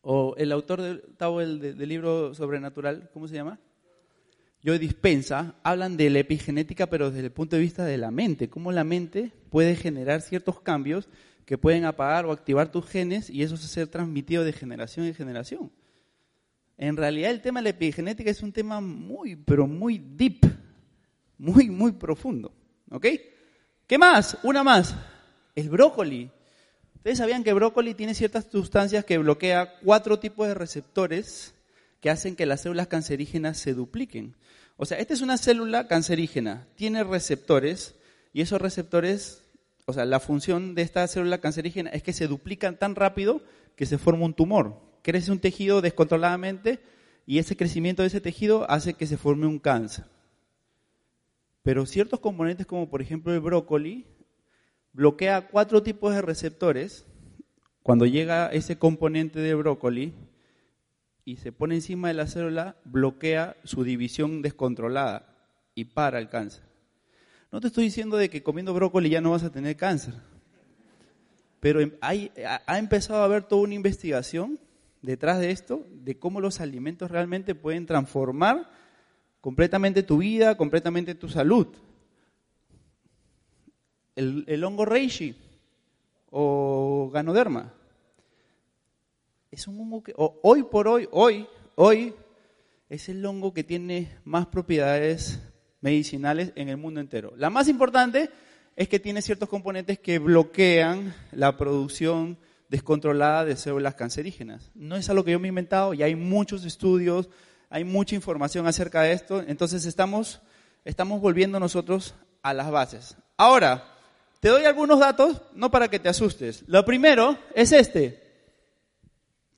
o 0.09 0.37
el 0.37 0.53
autor 0.53 0.83
del, 0.83 1.61
del 1.61 1.88
libro 1.88 2.33
Sobrenatural, 2.33 3.11
¿cómo 3.12 3.27
se 3.27 3.35
llama? 3.35 3.59
Yo 4.62 4.79
Dispensa, 4.79 5.57
hablan 5.64 5.97
de 5.97 6.11
la 6.11 6.21
epigenética, 6.21 6.87
pero 6.87 7.11
desde 7.11 7.27
el 7.27 7.33
punto 7.33 7.57
de 7.57 7.62
vista 7.62 7.85
de 7.85 7.99
la 7.99 8.12
mente, 8.12 8.49
cómo 8.49 8.71
la 8.71 8.85
mente 8.85 9.33
puede 9.51 9.75
generar 9.75 10.23
ciertos 10.23 10.61
cambios 10.61 11.09
que 11.45 11.59
pueden 11.59 11.85
apagar 11.85 12.25
o 12.25 12.31
activar 12.31 12.71
tus 12.71 12.87
genes 12.87 13.29
y 13.29 13.42
eso 13.42 13.57
se 13.57 13.66
ser 13.66 13.88
transmitido 13.88 14.45
de 14.45 14.53
generación 14.53 15.07
en 15.07 15.14
generación. 15.14 15.73
En 16.79 16.97
realidad 16.97 17.33
el 17.33 17.40
tema 17.40 17.59
de 17.59 17.64
la 17.64 17.71
epigenética 17.71 18.31
es 18.31 18.45
un 18.45 18.53
tema 18.53 18.81
muy, 18.81 19.35
pero 19.35 19.66
muy 19.66 19.99
deep, 19.99 20.47
muy, 21.37 21.69
muy 21.69 21.90
profundo. 21.90 22.53
¿Ok? 22.92 23.07
¿Qué 23.88 23.99
más? 23.99 24.38
Una 24.45 24.62
más. 24.62 24.95
El 25.57 25.69
brócoli. 25.69 26.31
Ustedes 27.07 27.19
sabían 27.19 27.45
que 27.45 27.53
brócoli 27.53 27.95
tiene 27.95 28.14
ciertas 28.14 28.49
sustancias 28.51 29.05
que 29.05 29.16
bloquea 29.19 29.79
cuatro 29.85 30.19
tipos 30.19 30.49
de 30.49 30.55
receptores 30.55 31.55
que 32.01 32.11
hacen 32.11 32.35
que 32.35 32.47
las 32.47 32.62
células 32.62 32.88
cancerígenas 32.88 33.59
se 33.59 33.75
dupliquen. 33.75 34.35
O 34.77 34.87
sea, 34.87 34.99
esta 34.99 35.14
es 35.14 35.21
una 35.21 35.38
célula 35.38 35.87
cancerígena, 35.87 36.66
tiene 36.75 37.05
receptores 37.05 37.95
y 38.33 38.40
esos 38.40 38.61
receptores 38.61 39.45
o 39.85 39.92
sea, 39.92 40.05
la 40.05 40.19
función 40.19 40.75
de 40.75 40.83
esta 40.83 41.07
célula 41.07 41.38
cancerígena 41.38 41.90
es 41.90 42.03
que 42.03 42.12
se 42.12 42.27
duplican 42.27 42.77
tan 42.77 42.97
rápido 42.97 43.40
que 43.77 43.87
se 43.87 43.99
forma 43.99 44.25
un 44.25 44.35
tumor. 44.35 44.75
Crece 45.03 45.31
un 45.31 45.38
tejido 45.38 45.83
descontroladamente 45.83 46.81
y 47.25 47.38
ese 47.38 47.57
crecimiento 47.57 48.03
de 48.03 48.09
ese 48.09 48.21
tejido 48.21 48.69
hace 48.69 48.95
que 48.95 49.07
se 49.07 49.16
forme 49.16 49.47
un 49.47 49.61
cáncer. 49.61 50.07
Pero 51.62 51.87
ciertos 51.87 52.19
componentes, 52.19 52.66
como 52.66 52.90
por 52.90 53.01
ejemplo 53.01 53.33
el 53.33 53.38
brócoli, 53.38 54.07
bloquea 54.96 55.48
cuatro 55.48 55.82
tipos 55.82 56.14
de 56.14 56.22
receptores. 56.22 57.04
Cuando 57.82 58.06
llega 58.06 58.48
ese 58.48 58.78
componente 58.78 59.38
de 59.40 59.54
brócoli 59.54 60.14
y 61.24 61.37
se 61.37 61.52
pone 61.52 61.74
encima 61.74 62.09
de 62.09 62.14
la 62.14 62.26
célula, 62.26 62.76
bloquea 62.85 63.56
su 63.62 63.85
división 63.85 64.40
descontrolada 64.40 65.37
y 65.74 65.85
para 65.85 66.18
el 66.18 66.30
cáncer. 66.30 66.64
No 67.52 67.61
te 67.61 67.68
estoy 67.68 67.85
diciendo 67.85 68.16
de 68.16 68.30
que 68.30 68.42
comiendo 68.42 68.74
brócoli 68.74 69.11
ya 69.11 69.20
no 69.20 69.32
vas 69.32 69.44
a 69.44 69.52
tener 69.52 69.76
cáncer, 69.76 70.14
pero 71.61 71.80
em, 71.80 71.92
hay, 72.00 72.32
ha 72.66 72.78
empezado 72.78 73.20
a 73.20 73.24
haber 73.26 73.44
toda 73.44 73.62
una 73.62 73.74
investigación 73.74 74.59
detrás 75.02 75.38
de 75.38 75.50
esto, 75.50 75.87
de 75.90 76.18
cómo 76.18 76.40
los 76.40 76.61
alimentos 76.61 77.11
realmente 77.11 77.54
pueden 77.54 77.87
transformar 77.87 78.70
completamente 79.40 80.02
tu 80.02 80.18
vida, 80.18 80.56
completamente 80.56 81.14
tu 81.14 81.28
salud. 81.28 81.68
El, 84.16 84.64
hongo 84.64 84.85
reishi 84.85 85.37
o 86.31 87.11
ganoderma 87.12 87.72
es 89.50 89.68
un 89.68 89.79
hongo 89.79 90.02
que 90.02 90.12
hoy 90.16 90.64
por 90.64 90.88
hoy, 90.88 91.09
hoy, 91.12 91.46
hoy 91.76 92.14
es 92.88 93.09
el 93.09 93.24
hongo 93.24 93.52
que 93.55 93.64
tiene 93.64 94.11
más 94.24 94.46
propiedades 94.46 95.40
medicinales 95.81 96.52
en 96.57 96.68
el 96.68 96.76
mundo 96.76 97.00
entero. 97.00 97.33
La 97.37 97.50
más 97.50 97.68
importante 97.68 98.31
es 98.74 98.88
que 98.88 99.00
tiene 99.00 99.22
ciertos 99.22 99.48
componentes 99.48 99.98
que 99.98 100.18
bloquean 100.18 101.14
la 101.33 101.57
producción 101.57 102.38
descontrolada 102.68 103.44
de 103.44 103.57
células 103.57 103.94
cancerígenas. 103.94 104.70
No 104.74 104.96
es 104.96 105.09
algo 105.09 105.24
que 105.24 105.33
yo 105.33 105.40
me 105.40 105.48
he 105.48 105.50
inventado, 105.50 105.94
y 105.94 106.02
hay 106.02 106.16
muchos 106.16 106.64
estudios, 106.64 107.29
hay 107.70 107.85
mucha 107.85 108.14
información 108.14 108.66
acerca 108.66 109.02
de 109.02 109.12
esto, 109.12 109.42
entonces 109.46 109.87
estamos, 109.87 110.42
estamos 110.85 111.20
volviendo 111.20 111.61
nosotros 111.61 112.14
a 112.42 112.52
las 112.52 112.70
bases. 112.70 113.16
Ahora, 113.37 113.95
te 114.46 114.52
doy 114.52 114.64
algunos 114.64 115.00
datos, 115.00 115.42
no 115.54 115.72
para 115.72 115.88
que 115.88 115.98
te 115.98 116.09
asustes. 116.09 116.62
Lo 116.68 116.85
primero 116.85 117.37
es 117.52 117.72
este. 117.72 118.22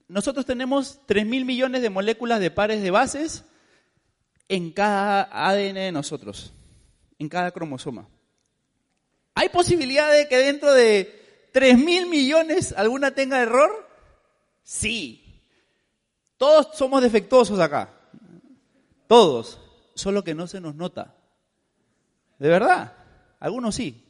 Nosotros 0.08 0.46
tenemos 0.46 1.00
3 1.04 1.26
mil 1.26 1.44
millones 1.44 1.82
de 1.82 1.90
moléculas 1.90 2.40
de 2.40 2.50
pares 2.50 2.82
de 2.82 2.90
bases 2.90 3.44
en 4.48 4.72
cada 4.72 5.28
ADN 5.30 5.74
de 5.74 5.92
nosotros, 5.92 6.54
en 7.18 7.28
cada 7.28 7.50
cromosoma. 7.50 8.08
¿Hay 9.34 9.50
posibilidad 9.50 10.10
de 10.10 10.26
que 10.26 10.38
dentro 10.38 10.72
de 10.72 11.50
3 11.52 11.76
mil 11.76 12.06
millones 12.06 12.72
alguna 12.74 13.10
tenga 13.10 13.42
error? 13.42 13.86
Sí. 14.62 15.42
Todos 16.38 16.68
somos 16.78 17.02
defectuosos 17.02 17.60
acá. 17.60 17.90
Todos. 19.06 19.60
Solo 19.94 20.24
que 20.24 20.34
no 20.34 20.46
se 20.46 20.62
nos 20.62 20.74
nota. 20.74 21.14
De 22.38 22.48
verdad. 22.48 22.94
Algunos 23.38 23.74
sí. 23.74 24.07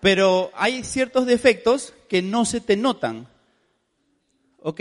Pero 0.00 0.50
hay 0.54 0.84
ciertos 0.84 1.26
defectos 1.26 1.94
que 2.08 2.22
no 2.22 2.44
se 2.44 2.60
te 2.60 2.76
notan. 2.76 3.28
¿Ok? 4.60 4.80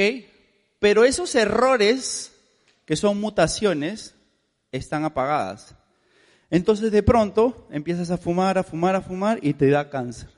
Pero 0.80 1.06
esos 1.06 1.34
errores 1.36 2.34
que 2.88 2.96
son 2.96 3.20
mutaciones, 3.20 4.16
están 4.72 5.04
apagadas. 5.04 5.76
Entonces 6.50 6.90
de 6.90 7.04
pronto 7.04 7.68
empiezas 7.70 8.10
a 8.12 8.18
fumar, 8.18 8.58
a 8.58 8.64
fumar, 8.64 8.96
a 8.96 9.02
fumar 9.02 9.40
y 9.42 9.54
te 9.54 9.70
da 9.70 9.90
cáncer. 9.90 10.30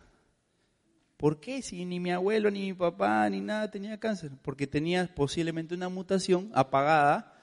¿Por 1.16 1.40
qué? 1.40 1.62
Si 1.62 1.86
ni 1.86 2.00
mi 2.00 2.12
abuelo, 2.12 2.50
ni 2.50 2.62
mi 2.62 2.74
papá, 2.74 3.30
ni 3.30 3.40
nada 3.40 3.70
tenía 3.70 4.00
cáncer. 4.00 4.32
Porque 4.42 4.66
tenías 4.66 5.10
posiblemente 5.10 5.76
una 5.76 5.90
mutación 5.90 6.50
apagada, 6.56 7.36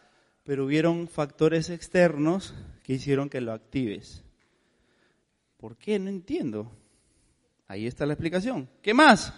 pero 0.42 0.64
hubieron 0.64 1.07
factores 1.07 1.70
externos 1.70 2.53
que 2.83 2.94
hicieron 2.94 3.29
que 3.29 3.40
lo 3.40 3.53
actives. 3.53 4.25
¿Por 5.57 5.77
qué? 5.77 6.01
No 6.01 6.09
entiendo. 6.09 6.72
Ahí 7.68 7.87
está 7.87 8.07
la 8.07 8.12
explicación. 8.12 8.68
¿Qué 8.83 8.94
más? 8.94 9.33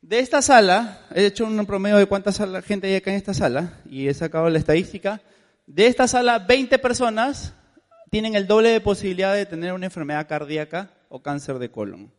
De 0.00 0.20
esta 0.20 0.40
sala, 0.40 1.00
he 1.14 1.26
hecho 1.26 1.44
un 1.44 1.66
promedio 1.66 1.96
de 1.96 2.06
cuánta 2.06 2.32
gente 2.62 2.86
hay 2.86 2.94
acá 2.94 3.10
en 3.10 3.16
esta 3.16 3.34
sala 3.34 3.80
y 3.84 4.08
he 4.08 4.14
sacado 4.14 4.48
la 4.48 4.58
estadística. 4.58 5.20
De 5.66 5.86
esta 5.86 6.06
sala, 6.06 6.38
20 6.38 6.78
personas 6.78 7.52
tienen 8.10 8.34
el 8.34 8.46
doble 8.46 8.70
de 8.70 8.80
posibilidad 8.80 9.34
de 9.34 9.46
tener 9.46 9.72
una 9.72 9.86
enfermedad 9.86 10.28
cardíaca 10.28 10.90
o 11.08 11.20
cáncer 11.20 11.58
de 11.58 11.70
colon. 11.70 12.12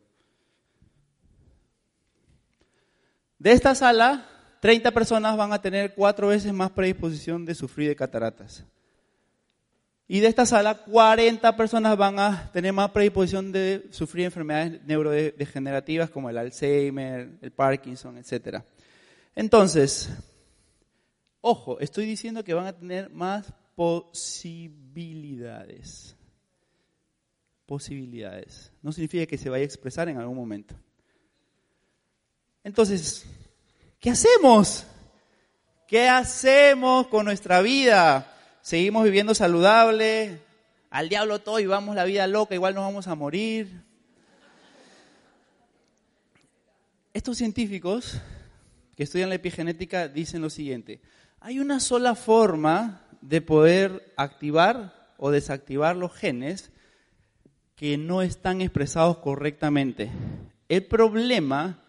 De 3.38 3.52
esta 3.52 3.74
sala, 3.74 4.26
30 4.60 4.90
personas 4.90 5.36
van 5.36 5.52
a 5.52 5.62
tener 5.62 5.94
cuatro 5.94 6.28
veces 6.28 6.52
más 6.52 6.70
predisposición 6.70 7.44
de 7.44 7.54
sufrir 7.54 7.88
de 7.88 7.96
cataratas. 7.96 8.64
Y 10.10 10.20
de 10.20 10.28
esta 10.28 10.46
sala, 10.46 10.74
40 10.74 11.54
personas 11.54 11.94
van 11.98 12.18
a 12.18 12.50
tener 12.50 12.72
más 12.72 12.92
predisposición 12.92 13.52
de 13.52 13.88
sufrir 13.90 14.24
enfermedades 14.24 14.82
neurodegenerativas 14.86 16.08
como 16.08 16.30
el 16.30 16.38
Alzheimer, 16.38 17.36
el 17.42 17.50
Parkinson, 17.50 18.16
etc. 18.16 18.62
Entonces, 19.34 20.08
ojo, 21.42 21.78
estoy 21.78 22.06
diciendo 22.06 22.42
que 22.42 22.54
van 22.54 22.68
a 22.68 22.72
tener 22.72 23.10
más 23.10 23.52
posibilidades. 23.74 26.16
Posibilidades. 27.66 28.72
No 28.80 28.92
significa 28.92 29.26
que 29.26 29.36
se 29.36 29.50
vaya 29.50 29.64
a 29.64 29.66
expresar 29.66 30.08
en 30.08 30.16
algún 30.16 30.38
momento. 30.38 30.74
Entonces, 32.64 33.26
¿qué 34.00 34.08
hacemos? 34.08 34.86
¿Qué 35.86 36.08
hacemos 36.08 37.08
con 37.08 37.26
nuestra 37.26 37.60
vida? 37.60 38.37
Seguimos 38.68 39.02
viviendo 39.02 39.34
saludable, 39.34 40.42
al 40.90 41.08
diablo 41.08 41.38
todo 41.38 41.58
y 41.58 41.64
vamos 41.64 41.96
la 41.96 42.04
vida 42.04 42.26
loca, 42.26 42.54
igual 42.54 42.74
nos 42.74 42.84
vamos 42.84 43.08
a 43.08 43.14
morir. 43.14 43.82
Estos 47.14 47.38
científicos 47.38 48.20
que 48.94 49.04
estudian 49.04 49.30
la 49.30 49.36
epigenética 49.36 50.08
dicen 50.08 50.42
lo 50.42 50.50
siguiente, 50.50 51.00
hay 51.40 51.60
una 51.60 51.80
sola 51.80 52.14
forma 52.14 53.06
de 53.22 53.40
poder 53.40 54.12
activar 54.18 55.14
o 55.16 55.30
desactivar 55.30 55.96
los 55.96 56.12
genes 56.12 56.70
que 57.74 57.96
no 57.96 58.20
están 58.20 58.60
expresados 58.60 59.16
correctamente. 59.16 60.10
El 60.68 60.84
problema 60.84 61.84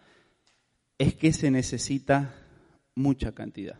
es 0.96 1.14
que 1.14 1.34
se 1.34 1.50
necesita 1.50 2.36
mucha 2.94 3.32
cantidad. 3.34 3.76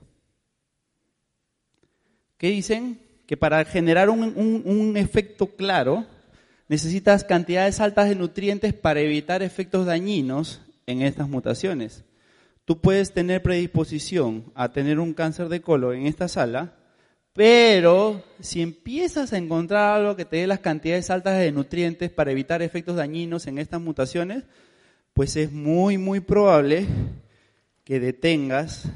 ¿Qué 2.41 2.49
dicen? 2.49 2.99
Que 3.27 3.37
para 3.37 3.63
generar 3.67 4.09
un, 4.09 4.97
efecto 4.97 5.47
claro 5.57 6.07
necesitas 6.69 7.23
cantidades 7.23 7.81
altas 7.81 8.09
de 8.09 8.15
nutrientes 8.15 8.73
para 8.73 9.01
evitar 9.01 9.43
efectos 9.43 9.85
dañinos 9.85 10.63
en 10.87 11.03
estas 11.03 11.29
mutaciones. 11.29 12.03
Tú 12.65 12.81
puedes 12.81 13.13
tener 13.13 13.43
predisposición 13.43 14.51
a 14.55 14.73
tener 14.73 15.01
un 15.01 15.13
cáncer 15.13 15.51
de 15.51 15.61
colon 15.61 15.97
en 15.97 16.07
esta 16.07 16.29
sala, 16.29 16.73
pero 17.35 18.25
si 18.41 18.63
empiezas 18.63 19.35
a 19.35 19.37
encontrar 19.37 19.97
algo 19.97 20.17
que 20.17 20.25
te 20.25 20.39
dé 20.39 20.47
las 20.47 20.61
cantidades 20.61 21.11
altas 21.11 21.39
de 21.39 21.53
nutrientes 21.53 22.11
para 22.11 22.31
evitar 22.31 22.63
efectos 22.63 22.97
dañinos 22.97 23.47
en 23.49 23.59
estas 23.59 23.83
mutaciones, 23.83 24.45
pues 25.13 25.37
es 25.37 25.53
muy, 25.53 25.99
muy 25.99 26.21
probable 26.21 26.87
que 27.85 28.01
detengas 28.01 28.89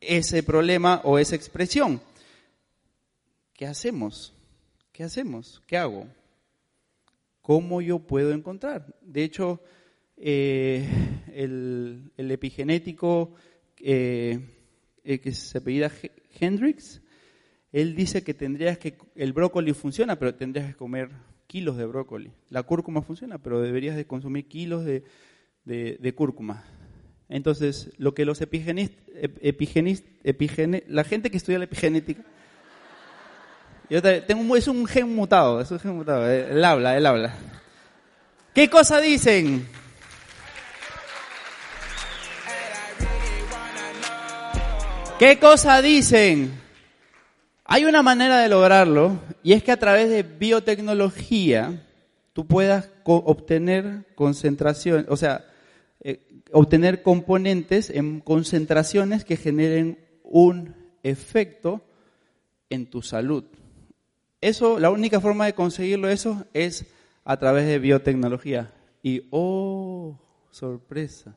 ese 0.00 0.44
problema 0.44 1.00
o 1.02 1.18
esa 1.18 1.34
expresión. 1.34 2.00
¿Qué 3.60 3.66
hacemos? 3.66 4.32
¿Qué 4.90 5.04
hacemos? 5.04 5.62
¿Qué 5.66 5.76
hago? 5.76 6.08
¿Cómo 7.42 7.82
yo 7.82 7.98
puedo 7.98 8.32
encontrar? 8.32 8.96
De 9.02 9.22
hecho, 9.22 9.62
eh, 10.16 10.88
el, 11.34 12.10
epigenético 12.16 13.34
eh, 13.76 14.40
que 15.04 15.32
se 15.32 15.58
apellida 15.58 15.92
Hendrix, 16.40 17.02
él 17.70 17.94
dice 17.94 18.24
que 18.24 18.32
tendrías 18.32 18.78
que, 18.78 18.96
el 19.14 19.34
brócoli 19.34 19.74
funciona, 19.74 20.18
pero 20.18 20.34
tendrías 20.34 20.66
que 20.66 20.76
comer 20.76 21.10
kilos 21.46 21.76
de 21.76 21.84
brócoli. 21.84 22.32
La 22.48 22.62
cúrcuma 22.62 23.02
funciona, 23.02 23.36
pero 23.36 23.60
deberías 23.60 23.94
de 23.94 24.06
consumir 24.06 24.48
kilos 24.48 24.86
de, 24.86 25.04
de, 25.66 26.14
cúrcuma. 26.14 26.64
Entonces, 27.28 27.92
lo 27.98 28.14
que 28.14 28.24
los 28.24 28.40
epigenistas, 28.40 29.04
la 30.88 31.04
gente 31.04 31.30
que 31.30 31.36
estudia 31.36 31.58
la 31.58 31.66
epigenética, 31.66 32.24
yo 33.90 34.00
tengo, 34.00 34.56
es 34.56 34.68
un 34.68 34.86
gen 34.86 35.14
mutado, 35.14 35.60
es 35.60 35.70
un 35.72 35.80
gen 35.80 35.96
mutado, 35.96 36.30
él 36.30 36.64
habla, 36.64 36.96
él 36.96 37.04
habla. 37.04 37.34
¿Qué 38.54 38.70
cosa 38.70 39.00
dicen? 39.00 39.66
¿Qué 45.18 45.38
cosa 45.40 45.82
dicen? 45.82 46.52
Hay 47.64 47.84
una 47.84 48.02
manera 48.02 48.38
de 48.38 48.48
lograrlo 48.48 49.18
y 49.42 49.52
es 49.54 49.64
que 49.64 49.72
a 49.72 49.78
través 49.78 50.08
de 50.08 50.22
biotecnología 50.22 51.84
tú 52.32 52.46
puedas 52.46 52.90
obtener 53.04 54.06
concentración, 54.14 55.04
o 55.08 55.16
sea, 55.16 55.44
eh, 56.00 56.20
obtener 56.52 57.02
componentes 57.02 57.90
en 57.90 58.20
concentraciones 58.20 59.24
que 59.24 59.36
generen 59.36 59.98
un 60.22 60.76
efecto 61.02 61.82
en 62.70 62.86
tu 62.86 63.02
salud. 63.02 63.44
Eso, 64.40 64.78
la 64.78 64.90
única 64.90 65.20
forma 65.20 65.44
de 65.44 65.54
conseguirlo 65.54 66.08
eso 66.08 66.46
es 66.54 66.86
a 67.24 67.36
través 67.38 67.66
de 67.66 67.78
biotecnología. 67.78 68.72
Y 69.02 69.26
oh, 69.30 70.18
sorpresa. 70.50 71.34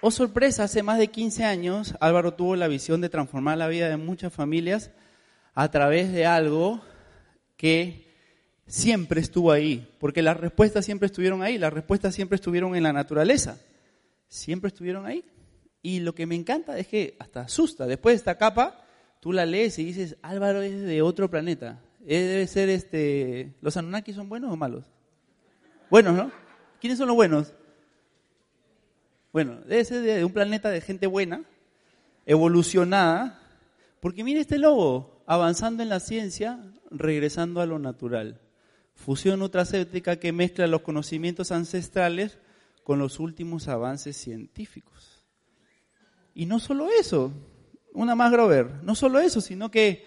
Oh, 0.00 0.10
sorpresa, 0.10 0.64
hace 0.64 0.82
más 0.82 0.98
de 0.98 1.08
15 1.08 1.44
años 1.44 1.94
Álvaro 1.98 2.34
tuvo 2.34 2.56
la 2.56 2.68
visión 2.68 3.00
de 3.00 3.08
transformar 3.08 3.56
la 3.56 3.68
vida 3.68 3.88
de 3.88 3.96
muchas 3.96 4.32
familias 4.34 4.90
a 5.54 5.70
través 5.70 6.12
de 6.12 6.26
algo 6.26 6.82
que 7.56 8.12
siempre 8.66 9.20
estuvo 9.20 9.50
ahí, 9.50 9.88
porque 10.00 10.20
las 10.20 10.36
respuestas 10.36 10.84
siempre 10.84 11.06
estuvieron 11.06 11.42
ahí, 11.42 11.56
las 11.56 11.72
respuestas 11.72 12.14
siempre 12.14 12.36
estuvieron 12.36 12.76
en 12.76 12.82
la 12.82 12.92
naturaleza, 12.92 13.58
siempre 14.34 14.68
estuvieron 14.68 15.06
ahí. 15.06 15.24
Y 15.80 16.00
lo 16.00 16.14
que 16.14 16.26
me 16.26 16.34
encanta 16.34 16.78
es 16.78 16.88
que 16.88 17.16
hasta 17.18 17.42
asusta, 17.42 17.86
después 17.86 18.14
de 18.14 18.16
esta 18.16 18.36
capa, 18.36 18.84
tú 19.20 19.32
la 19.32 19.46
lees 19.46 19.78
y 19.78 19.84
dices, 19.84 20.16
Álvaro 20.22 20.62
es 20.62 20.82
de 20.82 21.02
otro 21.02 21.30
planeta, 21.30 21.80
debe 22.00 22.46
ser 22.46 22.68
este, 22.68 23.54
¿los 23.60 23.76
Anunnaki 23.76 24.12
son 24.12 24.28
buenos 24.28 24.52
o 24.52 24.56
malos? 24.56 24.86
Buenos, 25.90 26.14
¿no? 26.14 26.32
¿Quiénes 26.80 26.98
son 26.98 27.08
los 27.08 27.16
buenos? 27.16 27.54
Bueno, 29.32 29.60
debe 29.66 29.84
ser 29.84 30.02
de 30.02 30.24
un 30.24 30.32
planeta 30.32 30.70
de 30.70 30.80
gente 30.80 31.06
buena, 31.06 31.44
evolucionada, 32.26 33.40
porque 34.00 34.24
mire 34.24 34.40
este 34.40 34.58
lobo, 34.58 35.22
avanzando 35.26 35.82
en 35.82 35.88
la 35.90 36.00
ciencia, 36.00 36.58
regresando 36.90 37.60
a 37.60 37.66
lo 37.66 37.78
natural. 37.78 38.40
Fusión 38.94 39.40
nutracéutica 39.40 40.16
que 40.16 40.32
mezcla 40.32 40.66
los 40.66 40.82
conocimientos 40.82 41.52
ancestrales 41.52 42.38
con 42.84 42.98
los 43.00 43.18
últimos 43.18 43.66
avances 43.66 44.16
científicos. 44.16 45.24
Y 46.34 46.46
no 46.46 46.60
solo 46.60 46.88
eso, 46.88 47.32
una 47.92 48.14
más 48.14 48.30
Grover, 48.30 48.82
no 48.82 48.94
solo 48.94 49.18
eso, 49.18 49.40
sino 49.40 49.70
que 49.70 50.06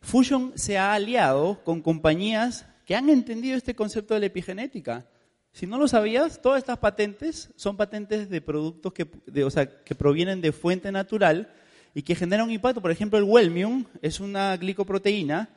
Fusion 0.00 0.52
se 0.56 0.76
ha 0.76 0.92
aliado 0.92 1.64
con 1.64 1.80
compañías 1.80 2.66
que 2.84 2.94
han 2.94 3.08
entendido 3.08 3.56
este 3.56 3.74
concepto 3.74 4.14
de 4.14 4.20
la 4.20 4.26
epigenética 4.26 5.06
si 5.52 5.66
no 5.66 5.78
lo 5.78 5.88
sabías, 5.88 6.40
todas 6.40 6.58
estas 6.58 6.78
patentes 6.78 7.50
son 7.56 7.76
patentes 7.76 8.30
de 8.30 8.40
productos 8.40 8.92
que, 8.92 9.08
o 9.42 9.50
sea, 9.50 9.82
que 9.82 9.94
provienen 9.94 10.40
de 10.40 10.52
fuente 10.52 10.92
natural 10.92 11.52
y 11.92 12.02
que 12.02 12.14
generan 12.14 12.46
un 12.46 12.52
impacto. 12.52 12.80
Por 12.80 12.92
ejemplo, 12.92 13.18
el 13.18 13.24
Wellmium 13.24 13.84
es 14.00 14.20
una 14.20 14.56
glicoproteína 14.56 15.50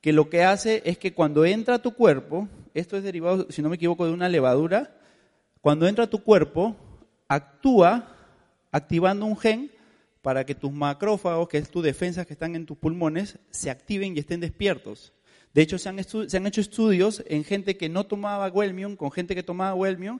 que 0.00 0.12
lo 0.12 0.30
que 0.30 0.44
hace 0.44 0.82
es 0.84 0.96
que 0.96 1.12
cuando 1.12 1.44
entra 1.44 1.76
a 1.76 1.82
tu 1.82 1.92
cuerpo, 1.92 2.48
esto 2.72 2.96
es 2.96 3.02
derivado, 3.02 3.46
si 3.50 3.62
no 3.62 3.68
me 3.68 3.76
equivoco, 3.76 4.06
de 4.06 4.12
una 4.12 4.28
levadura, 4.28 4.96
cuando 5.62 5.86
entra 5.86 6.04
a 6.04 6.10
tu 6.10 6.22
cuerpo, 6.22 6.76
actúa 7.28 8.14
activando 8.72 9.24
un 9.24 9.38
gen 9.38 9.70
para 10.20 10.44
que 10.44 10.56
tus 10.56 10.72
macrófagos, 10.72 11.48
que 11.48 11.58
es 11.58 11.70
tu 11.70 11.80
defensa 11.82 12.24
que 12.24 12.32
están 12.32 12.56
en 12.56 12.66
tus 12.66 12.76
pulmones, 12.76 13.38
se 13.50 13.70
activen 13.70 14.16
y 14.16 14.20
estén 14.20 14.40
despiertos. 14.40 15.12
De 15.54 15.62
hecho, 15.62 15.78
se 15.78 15.88
han, 15.88 15.98
hecho 15.98 16.60
estudios 16.60 17.22
en 17.28 17.44
gente 17.44 17.76
que 17.76 17.88
no 17.88 18.04
tomaba 18.04 18.48
Wellmium, 18.48 18.96
con 18.96 19.12
gente 19.12 19.34
que 19.36 19.42
tomaba 19.44 19.74
Wellmium, 19.74 20.18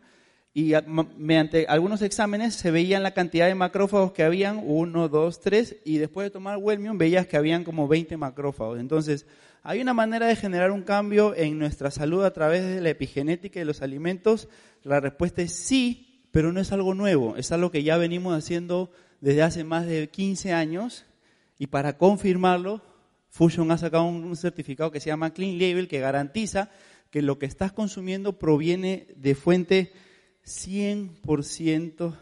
y 0.55 0.75
mediante 1.17 1.67
algunos 1.67 2.03
exámenes 2.03 2.55
se 2.55 2.71
veían 2.71 3.03
la 3.03 3.15
cantidad 3.15 3.49
de 3.49 3.55
macrófagos 3.55 4.13
que 4.13 4.23
habían, 4.23 4.61
uno, 4.63 5.09
dos, 5.09 5.41
tres, 5.41 5.77
y 5.85 5.99
después 5.99 6.27
de 6.27 6.31
tomar 6.31 6.59
Wellmium 6.59 6.99
veías 6.99 7.27
que 7.27 7.37
habían 7.37 7.65
como 7.65 7.89
20 7.89 8.17
macrófagos. 8.17 8.79
Entonces, 8.79 9.27
hay 9.63 9.81
una 9.81 9.95
manera 9.95 10.27
de 10.27 10.37
generar 10.37 10.73
un 10.73 10.83
cambio 10.83 11.35
en 11.35 11.59
nuestra 11.59 11.91
salud 11.91 12.25
a 12.25 12.33
través 12.33 12.63
de 12.63 12.81
la 12.81 12.91
epigenética 12.91 13.61
de 13.61 13.65
los 13.65 13.81
alimentos. 13.81 14.49
La 14.85 14.99
respuesta 14.99 15.43
es 15.43 15.53
sí, 15.53 16.27
pero 16.33 16.53
no 16.53 16.61
es 16.61 16.73
algo 16.73 16.95
nuevo, 16.95 17.37
es 17.37 17.53
algo 17.53 17.71
que 17.71 17.85
ya 17.85 17.97
venimos 17.97 18.37
haciendo 18.37 18.91
desde 19.21 19.43
hace 19.43 19.63
más 19.63 19.87
de 19.87 20.09
15 20.09 20.53
años, 20.53 21.05
y 21.57 21.69
para 21.69 21.97
confirmarlo, 21.97 22.83
Fusion 23.31 23.71
ha 23.71 23.79
sacado 23.79 24.05
un 24.05 24.37
certificado 24.37 24.91
que 24.91 24.99
se 24.99 25.11
llama 25.11 25.33
Clean 25.33 25.59
Label 25.59 25.87
que 25.87 26.01
garantiza 26.01 26.71
que 27.11 27.23
lo 27.23 27.39
que 27.39 27.47
estás 27.47 27.73
consumiendo 27.73 28.39
proviene 28.39 29.07
de 29.17 29.35
fuente 29.37 29.93
100% 30.45 32.17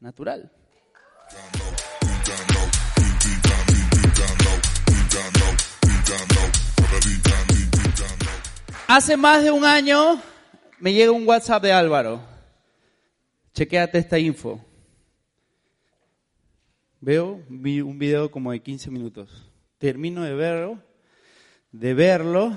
natural. 0.00 0.50
Hace 8.86 9.16
más 9.18 9.42
de 9.42 9.50
un 9.50 9.66
año 9.66 10.22
me 10.80 10.92
llega 10.92 11.12
un 11.12 11.26
WhatsApp 11.26 11.62
de 11.62 11.72
Álvaro. 11.72 12.20
Chequéate 13.54 13.98
esta 13.98 14.18
info. 14.18 14.64
Veo 17.00 17.42
un 17.48 17.98
video 17.98 18.30
como 18.30 18.52
de 18.52 18.60
15 18.60 18.90
minutos 18.90 19.48
termino 19.78 20.24
de 20.24 20.34
verlo, 20.34 20.82
de 21.72 21.94
verlo, 21.94 22.56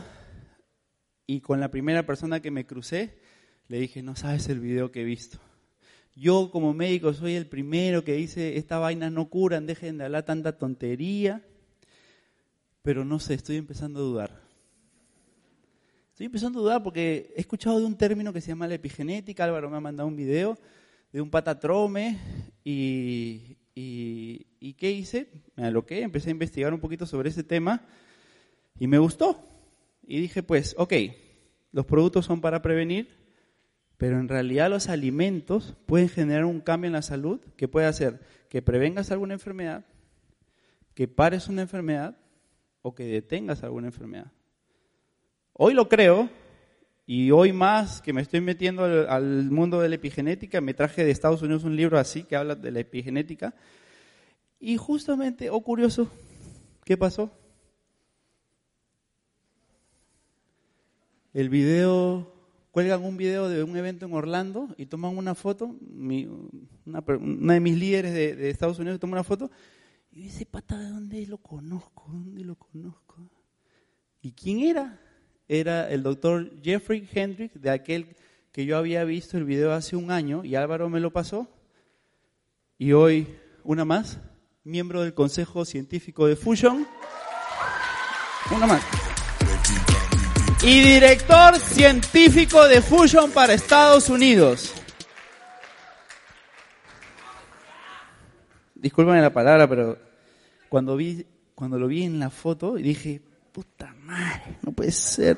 y 1.28 1.40
con 1.40 1.60
la 1.60 1.72
primera 1.72 2.06
persona 2.06 2.42
que 2.42 2.52
me 2.52 2.66
crucé, 2.66 3.20
le 3.68 3.80
dije, 3.80 4.04
no 4.04 4.16
sabes 4.16 4.50
el 4.50 4.60
video 4.60 4.92
que 4.92 5.02
he 5.02 5.06
visto. 5.06 5.40
Yo 6.14 6.52
como 6.52 6.74
médico 6.74 7.14
soy 7.14 7.36
el 7.36 7.48
primero 7.48 8.04
que 8.04 8.14
dice, 8.14 8.58
esta 8.58 8.80
vaina 8.80 9.10
no 9.10 9.30
curan, 9.30 9.66
dejen 9.66 9.98
de 9.98 10.06
hablar 10.06 10.26
tanta 10.26 10.58
tontería, 10.58 11.46
pero 12.82 13.06
no 13.06 13.20
sé, 13.20 13.36
estoy 13.36 13.56
empezando 13.58 14.00
a 14.00 14.04
dudar. 14.04 14.31
Estoy 16.22 16.28
empezando 16.28 16.60
a 16.60 16.62
dudar 16.62 16.84
porque 16.84 17.34
he 17.36 17.42
escuchado 17.42 17.80
de 17.80 17.86
un 17.86 17.98
término 17.98 18.32
que 18.32 18.42
se 18.42 18.50
llama 18.50 18.68
la 18.68 18.76
epigenética, 18.76 19.44
Álvaro 19.44 19.72
me 19.72 19.78
ha 19.78 19.80
mandado 19.80 20.08
un 20.08 20.16
video 20.16 20.56
de 21.12 21.20
un 21.20 21.32
patatrome 21.32 22.20
y, 22.64 23.58
y, 23.74 24.74
qué 24.78 24.92
hice? 24.92 25.30
Me 25.56 25.66
aloqué, 25.66 26.04
empecé 26.04 26.30
a 26.30 26.34
investigar 26.34 26.76
un 26.76 26.80
poquito 26.80 27.08
sobre 27.08 27.30
ese 27.30 27.44
tema 27.44 27.88
y 28.78 28.86
me 28.86 29.00
gustó. 29.00 29.44
Y 30.04 30.22
dije, 30.22 30.44
pues, 30.44 30.76
ok, 30.78 30.94
los 31.72 31.88
productos 31.88 32.28
son 32.28 32.40
para 32.40 32.62
prevenir, 32.62 33.10
pero 33.98 34.20
en 34.20 34.28
realidad 34.28 34.70
los 34.70 34.90
alimentos 34.90 35.74
pueden 35.88 36.08
generar 36.08 36.46
un 36.46 36.62
cambio 36.62 36.86
en 36.86 36.94
la 36.94 37.02
salud 37.02 37.42
que 37.58 37.68
puede 37.68 37.88
hacer 37.88 38.20
que 38.48 38.62
prevengas 38.62 39.10
alguna 39.10 39.34
enfermedad, 39.34 39.86
que 40.94 41.08
pares 41.08 41.48
una 41.48 41.64
enfermedad 41.64 42.16
o 42.84 42.94
que 42.94 43.06
detengas 43.06 43.64
alguna 43.64 43.88
enfermedad. 43.88 44.32
Hoy 45.64 45.76
lo 45.76 45.88
creo 45.88 46.28
y 47.06 47.30
hoy 47.30 47.54
más 47.54 48.02
que 48.02 48.14
me 48.14 48.24
estoy 48.24 48.42
metiendo 48.42 48.84
al, 48.84 49.52
mundo 49.52 49.80
de 49.80 49.90
la 49.90 49.94
epigenética, 49.94 50.60
me 50.60 50.74
traje 50.74 51.06
de 51.06 51.12
Estados 51.12 51.44
Unidos 51.44 51.64
un 51.64 51.76
libro 51.76 52.00
así 52.00 52.24
que 52.24 52.36
habla 52.36 52.56
de 52.56 52.72
la 52.72 52.80
epigenética. 52.80 53.54
Y 54.60 54.78
justamente, 54.78 55.52
oh 55.52 55.62
curioso, 55.62 56.10
¿qué 56.84 56.98
pasó? 56.98 57.30
El 61.32 61.50
video, 61.50 62.34
cuelgan 62.72 63.04
un 63.04 63.16
video 63.16 63.48
de 63.48 63.62
un 63.62 63.78
evento 63.78 64.08
en 64.08 64.14
Orlando 64.14 64.74
y 64.78 64.88
toman 64.88 65.16
una 65.16 65.36
foto, 65.36 65.76
una, 66.88 67.04
de 67.54 67.60
mis 67.60 67.78
líderes 67.78 68.16
de, 68.16 68.36
de 68.36 68.50
Estados 68.50 68.80
Unidos 68.80 69.00
toma 69.00 69.14
una 69.14 69.24
foto 69.24 69.52
Y 70.12 70.26
ese 70.26 70.48
pata, 70.48 70.80
¿de 70.80 70.90
dónde 70.90 71.28
lo 71.28 71.38
conozco? 71.38 72.06
¿Dónde 72.08 72.44
lo 72.46 72.56
conozco? 72.56 73.30
¿Y 74.24 74.32
quién 74.32 74.62
era? 74.62 75.00
Era 75.54 75.90
el 75.90 76.02
doctor 76.02 76.50
Jeffrey 76.64 77.06
Hendricks, 77.14 77.62
de 77.62 77.72
aquel 77.72 78.16
que 78.54 78.64
yo 78.64 78.78
había 78.78 79.04
visto 79.04 79.36
el 79.36 79.44
video 79.44 79.74
hace 79.74 79.98
un 79.98 80.10
año 80.10 80.46
y 80.46 80.56
Álvaro 80.56 80.88
me 80.88 81.02
lo 81.02 81.12
pasó. 81.12 81.46
Y 82.78 82.94
hoy, 82.94 83.28
una 83.66 83.84
más, 83.84 84.18
miembro 84.64 85.02
del 85.02 85.14
Consejo 85.14 85.66
Científico 85.66 86.26
de 86.26 86.38
Fusion. 86.38 86.88
Una 88.56 88.66
más. 88.66 88.82
Y 90.64 90.84
director 90.84 91.60
científico 91.60 92.66
de 92.70 92.82
Fusion 92.82 93.30
para 93.32 93.52
Estados 93.52 94.08
Unidos. 94.08 94.74
Discúlpame 98.74 99.20
la 99.20 99.34
palabra, 99.34 99.68
pero 99.68 99.98
cuando 100.70 100.96
vi, 100.96 101.26
cuando 101.56 101.78
lo 101.78 101.88
vi 101.88 102.04
en 102.04 102.20
la 102.20 102.30
foto 102.30 102.76
dije, 102.76 103.22
puta 103.52 103.94
no 104.62 104.72
puede 104.72 104.92
ser. 104.92 105.38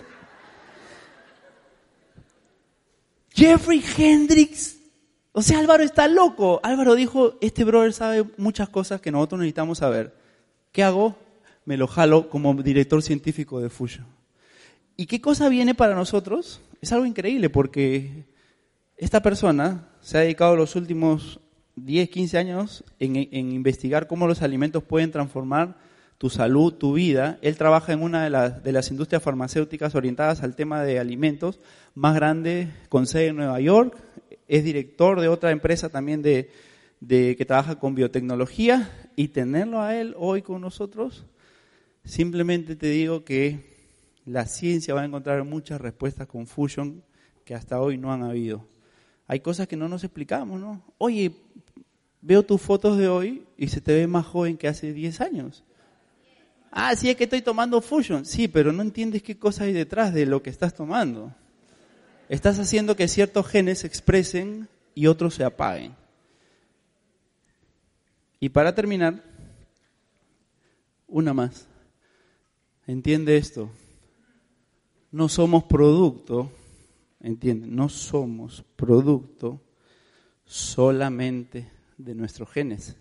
Jeffrey 3.34 3.84
Hendrix. 3.98 4.78
O 5.32 5.42
sea, 5.42 5.60
Álvaro 5.60 5.84
está 5.84 6.08
loco. 6.08 6.60
Álvaro 6.64 6.96
dijo, 6.96 7.38
este 7.42 7.64
brother 7.64 7.94
sabe 7.94 8.26
muchas 8.38 8.70
cosas 8.70 9.02
que 9.02 9.12
nosotros 9.12 9.40
necesitamos 9.40 9.80
saber. 9.80 10.14
¿Qué 10.72 10.84
hago? 10.84 11.16
Me 11.66 11.78
lo 11.78 11.88
jalo 11.88 12.30
como 12.30 12.54
director 12.62 13.02
científico 13.02 13.60
de 13.60 13.70
Fusion. 13.70 14.06
¿Y 14.96 15.08
qué 15.08 15.22
cosa 15.22 15.50
viene 15.50 15.74
para 15.74 15.96
nosotros? 15.96 16.62
Es 16.82 16.92
algo 16.92 17.06
increíble 17.06 17.50
porque 17.50 18.26
esta 18.98 19.24
persona 19.24 19.90
se 20.02 20.18
ha 20.18 20.22
dedicado 20.22 20.56
los 20.56 20.76
últimos 20.76 21.40
10, 21.76 22.10
15 22.10 22.38
años 22.38 22.84
en 23.00 23.16
investigar 23.52 24.06
cómo 24.06 24.28
los 24.28 24.44
alimentos 24.44 24.84
pueden 24.84 25.10
transformar 25.10 25.76
tu 26.18 26.30
salud, 26.30 26.74
tu 26.74 26.94
vida. 26.94 27.38
Él 27.42 27.58
trabaja 27.58 27.94
en 27.94 28.02
una 28.02 28.24
de 28.24 28.30
las, 28.30 28.64
de 28.64 28.72
las 28.72 28.92
industrias 28.92 29.22
farmacéuticas 29.24 29.96
orientadas 29.96 30.44
al 30.44 30.56
tema 30.56 30.84
de 30.84 31.00
alimentos 31.00 31.60
más 31.96 32.16
grande 32.16 32.70
con 32.90 33.08
sede 33.08 33.28
en 33.28 33.38
Nueva 33.38 33.60
York. 33.60 33.98
Es 34.48 34.64
director 34.64 35.20
de 35.20 35.28
otra 35.28 35.52
empresa 35.52 35.90
también 35.90 36.22
de, 36.22 36.50
de, 37.00 37.36
que 37.36 37.46
trabaja 37.46 37.80
con 37.80 37.96
biotecnología 37.96 38.90
y 39.16 39.30
tenerlo 39.30 39.82
a 39.82 39.96
él 39.96 40.16
hoy 40.18 40.42
con 40.42 40.62
nosotros, 40.62 41.26
simplemente 42.04 42.76
te 42.76 42.88
digo 42.88 43.24
que 43.24 43.74
la 44.26 44.46
ciencia 44.46 44.94
va 44.94 45.02
a 45.02 45.06
encontrar 45.06 45.44
muchas 45.44 45.82
respuestas 45.82 46.28
con 46.28 46.48
Fusion 46.48 47.04
que 47.44 47.56
hasta 47.56 47.82
hoy 47.82 47.98
no 47.98 48.14
han 48.14 48.24
habido. 48.24 48.66
Hay 49.28 49.42
cosas 49.42 49.68
que 49.68 49.76
no 49.76 49.90
nos 49.90 50.04
explicamos, 50.04 50.60
¿no? 50.60 50.82
Oye, 50.98 51.34
veo 52.22 52.44
tus 52.44 52.62
fotos 52.62 52.98
de 52.98 53.10
hoy 53.10 53.44
y 53.58 53.68
se 53.68 53.82
te 53.82 53.94
ve 53.94 54.08
más 54.08 54.26
joven 54.26 54.58
que 54.58 54.68
hace 54.68 54.94
10 54.94 55.22
años. 55.22 55.64
Ah, 56.76 56.96
sí, 56.96 57.08
es 57.08 57.16
que 57.16 57.26
estoy 57.26 57.44
tomando 57.44 57.80
Fusion. 57.82 58.26
Sí, 58.26 58.48
pero 58.48 58.74
no 58.74 58.82
entiendes 58.82 59.22
qué 59.22 59.38
cosa 59.38 59.66
hay 59.66 59.74
detrás 59.74 60.12
de 60.12 60.26
lo 60.26 60.42
que 60.42 60.50
estás 60.50 60.74
tomando. 60.74 61.32
Estás 62.30 62.58
haciendo 62.58 62.96
que 62.96 63.08
ciertos 63.08 63.46
genes 63.46 63.80
se 63.80 63.88
expresen 63.88 64.68
y 64.96 65.06
otros 65.06 65.36
se 65.36 65.44
apaguen. 65.44 65.96
Y 68.40 68.50
para 68.50 68.74
terminar, 68.74 69.24
una 71.08 71.32
más. 71.32 71.68
Entiende 72.88 73.38
esto. 73.38 73.70
No 75.12 75.30
somos 75.30 75.66
producto, 75.66 76.52
entiende, 77.20 77.68
no 77.68 77.88
somos 77.88 78.64
producto 78.76 79.62
solamente 80.44 81.70
de 82.00 82.16
nuestros 82.16 82.50
genes. 82.50 82.96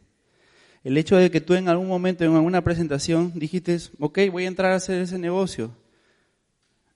El 0.85 0.97
hecho 0.97 1.17
de 1.17 1.31
que 1.31 1.41
tú 1.41 1.55
en 1.55 1.69
algún 1.69 1.87
momento, 1.87 2.25
en 2.25 2.35
alguna 2.35 2.65
presentación, 2.65 3.33
dijiste, 3.37 3.79
ok, 4.01 4.19
voy 4.33 4.45
a 4.45 4.49
entrar 4.49 4.73
a 4.73 4.77
hacer 4.77 5.01
ese 5.01 5.19
negocio. 5.19 5.71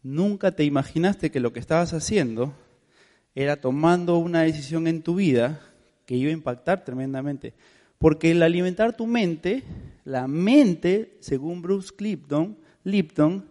Nunca 0.02 0.52
te 0.52 0.64
imaginaste 0.64 1.30
que 1.30 1.40
lo 1.40 1.52
que 1.52 1.60
estabas 1.60 1.92
haciendo 1.92 2.52
era 3.34 3.60
tomando 3.60 4.18
una 4.18 4.42
decisión 4.42 4.88
en 4.88 5.02
tu 5.02 5.14
vida 5.14 5.60
que 6.04 6.16
iba 6.16 6.30
a 6.30 6.34
impactar 6.34 6.84
tremendamente. 6.84 7.54
Porque 7.98 8.32
el 8.32 8.42
alimentar 8.42 8.96
tu 8.96 9.06
mente, 9.06 9.62
la 10.04 10.26
mente, 10.26 11.16
según 11.20 11.62
Bruce 11.62 11.94
Lipton, 11.98 12.58
Lipton 12.82 13.48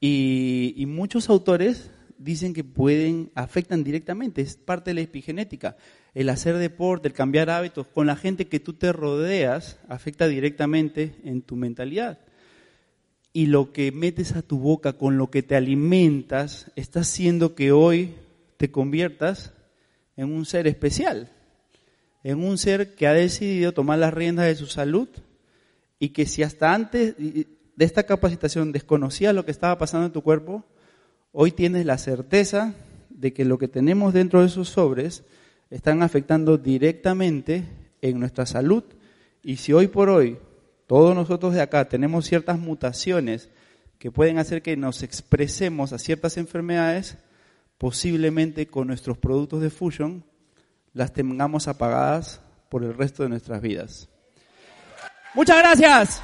y, 0.00 0.74
y 0.76 0.86
muchos 0.86 1.28
autores 1.28 1.90
dicen 2.18 2.52
que 2.52 2.64
pueden, 2.64 3.30
afectan 3.34 3.84
directamente, 3.84 4.42
es 4.42 4.56
parte 4.56 4.90
de 4.90 4.94
la 4.94 5.00
epigenética 5.00 5.76
el 6.18 6.30
hacer 6.30 6.56
deporte, 6.56 7.06
el 7.06 7.14
cambiar 7.14 7.48
hábitos 7.48 7.86
con 7.86 8.08
la 8.08 8.16
gente 8.16 8.48
que 8.48 8.58
tú 8.58 8.72
te 8.72 8.92
rodeas, 8.92 9.78
afecta 9.88 10.26
directamente 10.26 11.14
en 11.22 11.42
tu 11.42 11.54
mentalidad. 11.54 12.18
Y 13.32 13.46
lo 13.46 13.72
que 13.72 13.92
metes 13.92 14.34
a 14.34 14.42
tu 14.42 14.58
boca, 14.58 14.94
con 14.94 15.16
lo 15.16 15.30
que 15.30 15.44
te 15.44 15.54
alimentas, 15.54 16.72
está 16.74 17.00
haciendo 17.00 17.54
que 17.54 17.70
hoy 17.70 18.14
te 18.56 18.72
conviertas 18.72 19.52
en 20.16 20.32
un 20.32 20.44
ser 20.44 20.66
especial, 20.66 21.30
en 22.24 22.42
un 22.42 22.58
ser 22.58 22.96
que 22.96 23.06
ha 23.06 23.12
decidido 23.12 23.72
tomar 23.72 24.00
las 24.00 24.12
riendas 24.12 24.46
de 24.46 24.56
su 24.56 24.66
salud 24.66 25.08
y 26.00 26.08
que 26.08 26.26
si 26.26 26.42
hasta 26.42 26.74
antes 26.74 27.14
de 27.16 27.84
esta 27.84 28.02
capacitación 28.06 28.72
desconocías 28.72 29.34
lo 29.34 29.44
que 29.44 29.52
estaba 29.52 29.78
pasando 29.78 30.06
en 30.06 30.12
tu 30.12 30.22
cuerpo, 30.22 30.64
hoy 31.40 31.52
tienes 31.52 31.86
la 31.86 31.98
certeza 31.98 32.74
de 33.10 33.32
que 33.32 33.44
lo 33.44 33.58
que 33.58 33.68
tenemos 33.68 34.12
dentro 34.12 34.40
de 34.40 34.48
esos 34.48 34.70
sobres 34.70 35.22
están 35.70 36.02
afectando 36.02 36.58
directamente 36.58 37.62
en 38.02 38.18
nuestra 38.18 38.44
salud. 38.44 38.82
Y 39.44 39.58
si 39.58 39.72
hoy 39.72 39.86
por 39.86 40.08
hoy 40.08 40.36
todos 40.88 41.14
nosotros 41.14 41.54
de 41.54 41.60
acá 41.60 41.88
tenemos 41.88 42.26
ciertas 42.26 42.58
mutaciones 42.58 43.50
que 44.00 44.10
pueden 44.10 44.38
hacer 44.38 44.62
que 44.62 44.76
nos 44.76 45.04
expresemos 45.04 45.92
a 45.92 46.00
ciertas 46.00 46.38
enfermedades, 46.38 47.18
posiblemente 47.78 48.66
con 48.66 48.88
nuestros 48.88 49.16
productos 49.16 49.60
de 49.60 49.70
Fusion 49.70 50.24
las 50.92 51.12
tengamos 51.12 51.68
apagadas 51.68 52.40
por 52.68 52.82
el 52.82 52.94
resto 52.94 53.22
de 53.22 53.28
nuestras 53.28 53.62
vidas. 53.62 54.08
Muchas 55.34 55.58
gracias. 55.58 56.20